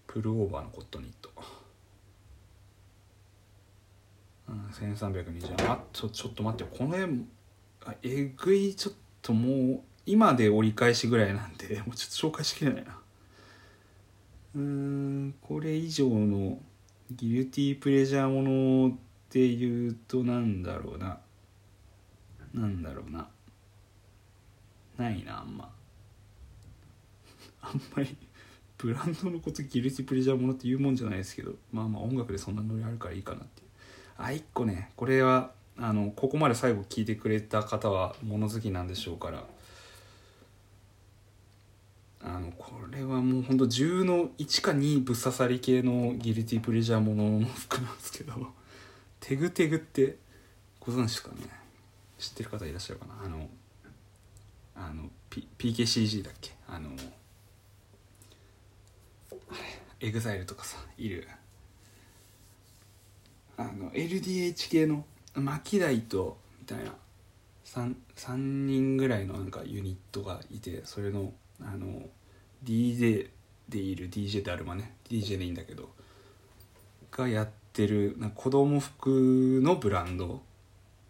[0.07, 1.32] プルオーバーのコットンニット。
[4.49, 7.26] うん1320あちょちょっと待ってこの辺
[7.86, 12.99] あえぐいちょっともう今で折り返しぐらいなんで もうちょっと紹介しきれないな。
[14.53, 16.61] うーんこれ以上の
[17.09, 18.43] ギルティープレジャーも
[18.89, 18.99] のっ
[19.30, 21.22] ていうとなんだろうな。
[22.53, 23.30] なんだろうな。
[24.98, 25.72] ないなあんま。
[27.62, 28.16] あんまり
[28.78, 33.68] ブランドのことギルティプレジャーものって言うもんじゃないですけどまあまあ音楽でそんなノリあるからいいかなっていう。
[34.18, 39.48] あ一個ねこれはあのここまで最後聞いてくれた方は物好きなんでしょうから。
[42.20, 48.34] あのこれはもうほんと10の1か2ぶっ刺さり系の guilty pleasure ものの服なんですけど
[49.22, 50.18] テグテグって
[50.80, 51.38] ご存知ですかね？
[52.18, 53.24] 知ってる方いらっしゃるかな？
[53.24, 53.50] あの
[54.78, 56.51] あの、P、 PKCZ だっけ？
[56.67, 56.91] あの
[59.49, 59.53] あ
[60.01, 61.28] れエグザイルとかさいる。
[63.57, 65.03] あの LDH 系の
[65.34, 66.93] 巻台とみたいな
[67.65, 72.07] 3, 3人ぐらいのなんかユニットがいてそれのあの
[72.63, 73.30] DJ
[73.67, 74.93] でいる DJ であるまね。
[75.09, 75.89] DJ でいいんだけど
[77.11, 80.41] がやってるなんか子供服のブランド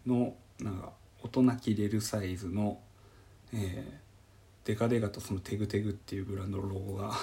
[0.06, 0.92] のなんか
[1.22, 2.78] 大人着れるサイズの、
[3.54, 7.14] えー、デカデカとそのテグテグっていうブランドのロゴが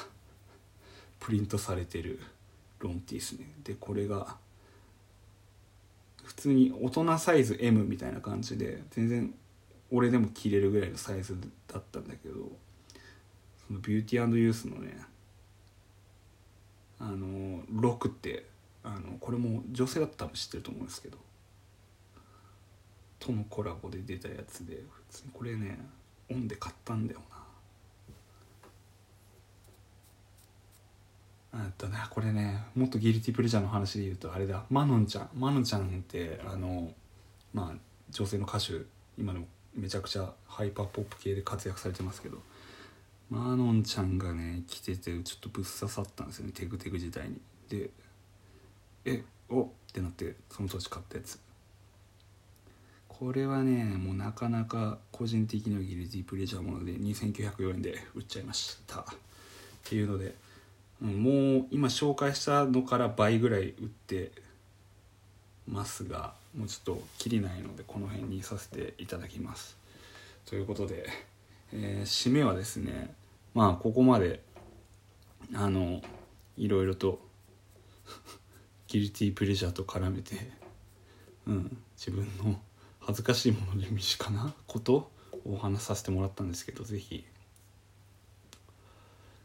[1.19, 2.19] プリントされてる
[2.79, 3.53] ロンティーですね。
[3.63, 4.37] でこれが
[6.23, 9.33] 普通に大人サイズ M みたいな感じで全然
[9.91, 12.51] 俺でも着れるぐらいのサイズだったんだけど
[13.67, 14.97] そのビューティーユースのね
[16.99, 18.45] あのロクって
[18.83, 21.17] あのこれも女性だったら多分知ってると思うんですけど
[23.19, 25.79] とのコラボで出たやつで普通にこれね
[26.29, 27.35] オンで買ったんだよな。
[31.57, 34.65] あとねこれねもっとギルティプレジャーの話で言うとあれだ。
[34.69, 35.29] マノンちゃん。
[35.33, 36.91] マノンちゃんってあの
[37.53, 37.77] まあ
[38.09, 38.81] 女性の歌手。
[39.17, 42.41] 今でもめちゃくちゃハイパーポップ系で活躍されてますけど。
[43.27, 46.51] マノンちゃんがね着ててちょっとぶっ刺さったんですよね。
[46.51, 47.41] テグテグ時代に。
[47.69, 47.89] で
[49.05, 51.39] えおってなってその当時買ったやつ。
[53.19, 59.05] これはねもうなかなか個人的にはギルティプレジャーもので2904円で売っちゃいましたっ
[59.85, 60.35] ていうので、
[60.99, 64.31] もう今紹介したのから倍ぐらい売って
[65.65, 69.77] ますがもうちょっときりないのでこの辺にさせていただきます。
[70.45, 71.07] ということで、
[71.71, 73.13] えー、締めはですね
[73.53, 74.41] まあここまで
[75.53, 76.01] あの
[76.57, 77.21] いろいろと
[78.89, 80.35] ギルティープレジャーと絡めて、
[81.47, 82.59] うん、自分の
[83.05, 85.11] 恥ずかしいもので身近なことを
[85.45, 87.23] お話しさせてもらったんですけど是非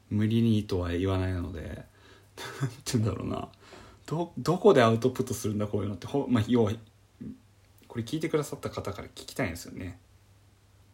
[0.08, 1.84] 無理にとは言わないので
[2.60, 3.48] 何て言うんだろうな。
[4.06, 6.72] どどこでアウトプットするんだこういうのってほ、まあ、要は
[7.86, 9.98] これ聞いてくださった方から聞きたいんですよね。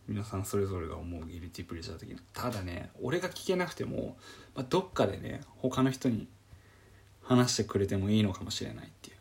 [0.08, 2.16] 皆さんそれぞれが思うギルティプレジャー的な。
[2.32, 4.16] ただね俺が聞けなくても、
[4.54, 6.26] まあ、どっかでね他の人に
[7.22, 9.16] 話してくれてもいいのかもしれないっていう。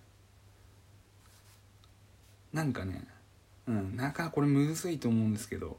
[2.55, 3.07] なんかね
[3.67, 3.95] うん。
[3.95, 5.77] なかなかこれむずいと思うんですけど。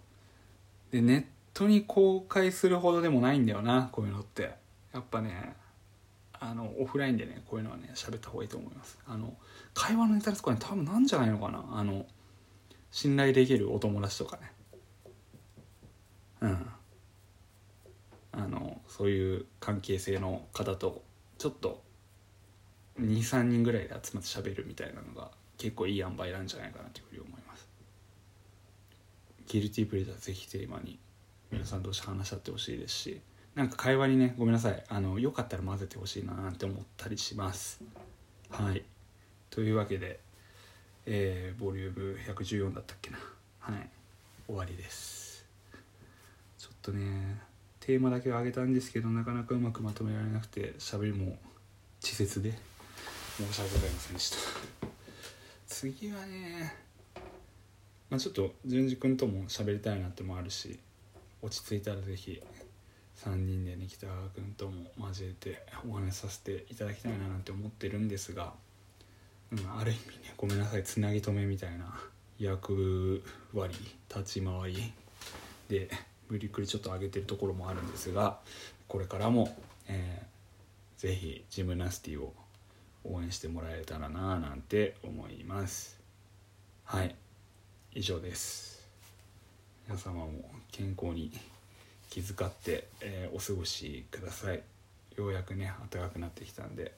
[0.91, 4.55] でネットに公開するほどでもないんだよなこういうのって。
[4.93, 5.55] やっぱね
[6.33, 8.99] あのオフラインでねこういうのはね喋った方がいいと思います。
[9.07, 9.35] あの
[9.75, 11.65] 会話のネタとかね多分なんじゃないのかな。
[11.73, 12.07] あの
[12.91, 14.53] 信頼できるお友達とかね。
[16.41, 16.67] うん。
[18.33, 21.03] あのそういう関係性の方と
[21.39, 21.83] ちょっと
[23.01, 27.46] 23人ぐらいで集まって喋るみたいなのが結構いい塩梅なんじゃないかなというふうに思います。
[29.47, 30.99] ギルティープレジャーぜひテーマに
[31.51, 33.21] 皆さん同士話し合ってほしいですし
[33.55, 34.85] なんか会話にねごめんなさい。
[34.89, 37.81] あのよかったら混ぜてほしいなって思ったりします。
[38.51, 38.85] はい。
[39.49, 40.21] というわけで
[41.07, 43.19] えー、ボリューム114だったっけな。
[43.61, 43.89] はい。
[44.47, 45.47] 終わりです。
[46.59, 47.41] ちょっとね
[47.81, 51.39] テーマだけは上げたんですけどなかなかうまくまとめられなくて喋りも
[52.03, 52.53] 稚拙で
[53.39, 54.37] 申し訳ございませんでした。
[55.67, 56.86] 次はね
[58.11, 60.79] まあちょっと淳二君とも喋りたいなってもあるし
[61.43, 62.43] 落ち着いたら是非
[63.17, 68.53] 3人でね北川君とも交えてお話しさせていただきたいななんて思ってるんですが、
[69.53, 71.95] うん、ある意味ねごめんなさいつなぎ止めみたいな
[72.39, 73.23] 役
[73.55, 73.75] 割
[74.15, 74.93] 立ち回り
[75.69, 75.89] で
[76.29, 78.39] 無理くりちょっと上げてるところもあるんですが
[78.89, 79.57] これからも、
[79.89, 82.35] えー、ぜひジムナスティを
[83.05, 86.01] 応援してもらえたらななんて思います。
[86.85, 87.15] はい。
[87.99, 88.87] 以上です。
[89.89, 91.33] 皆様も健康に
[92.11, 94.63] 気遣って、えー、お過ごしください。
[95.17, 96.93] ようやくね暖かくなってきたんで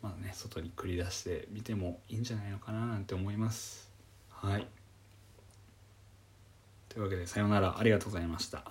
[0.00, 3.90] まあね外に繰り出してみてもいいんじゃないのかななんて思います。
[4.30, 4.66] はい。
[6.88, 7.78] というわけでさようなら。
[7.78, 8.64] ありがとうございました。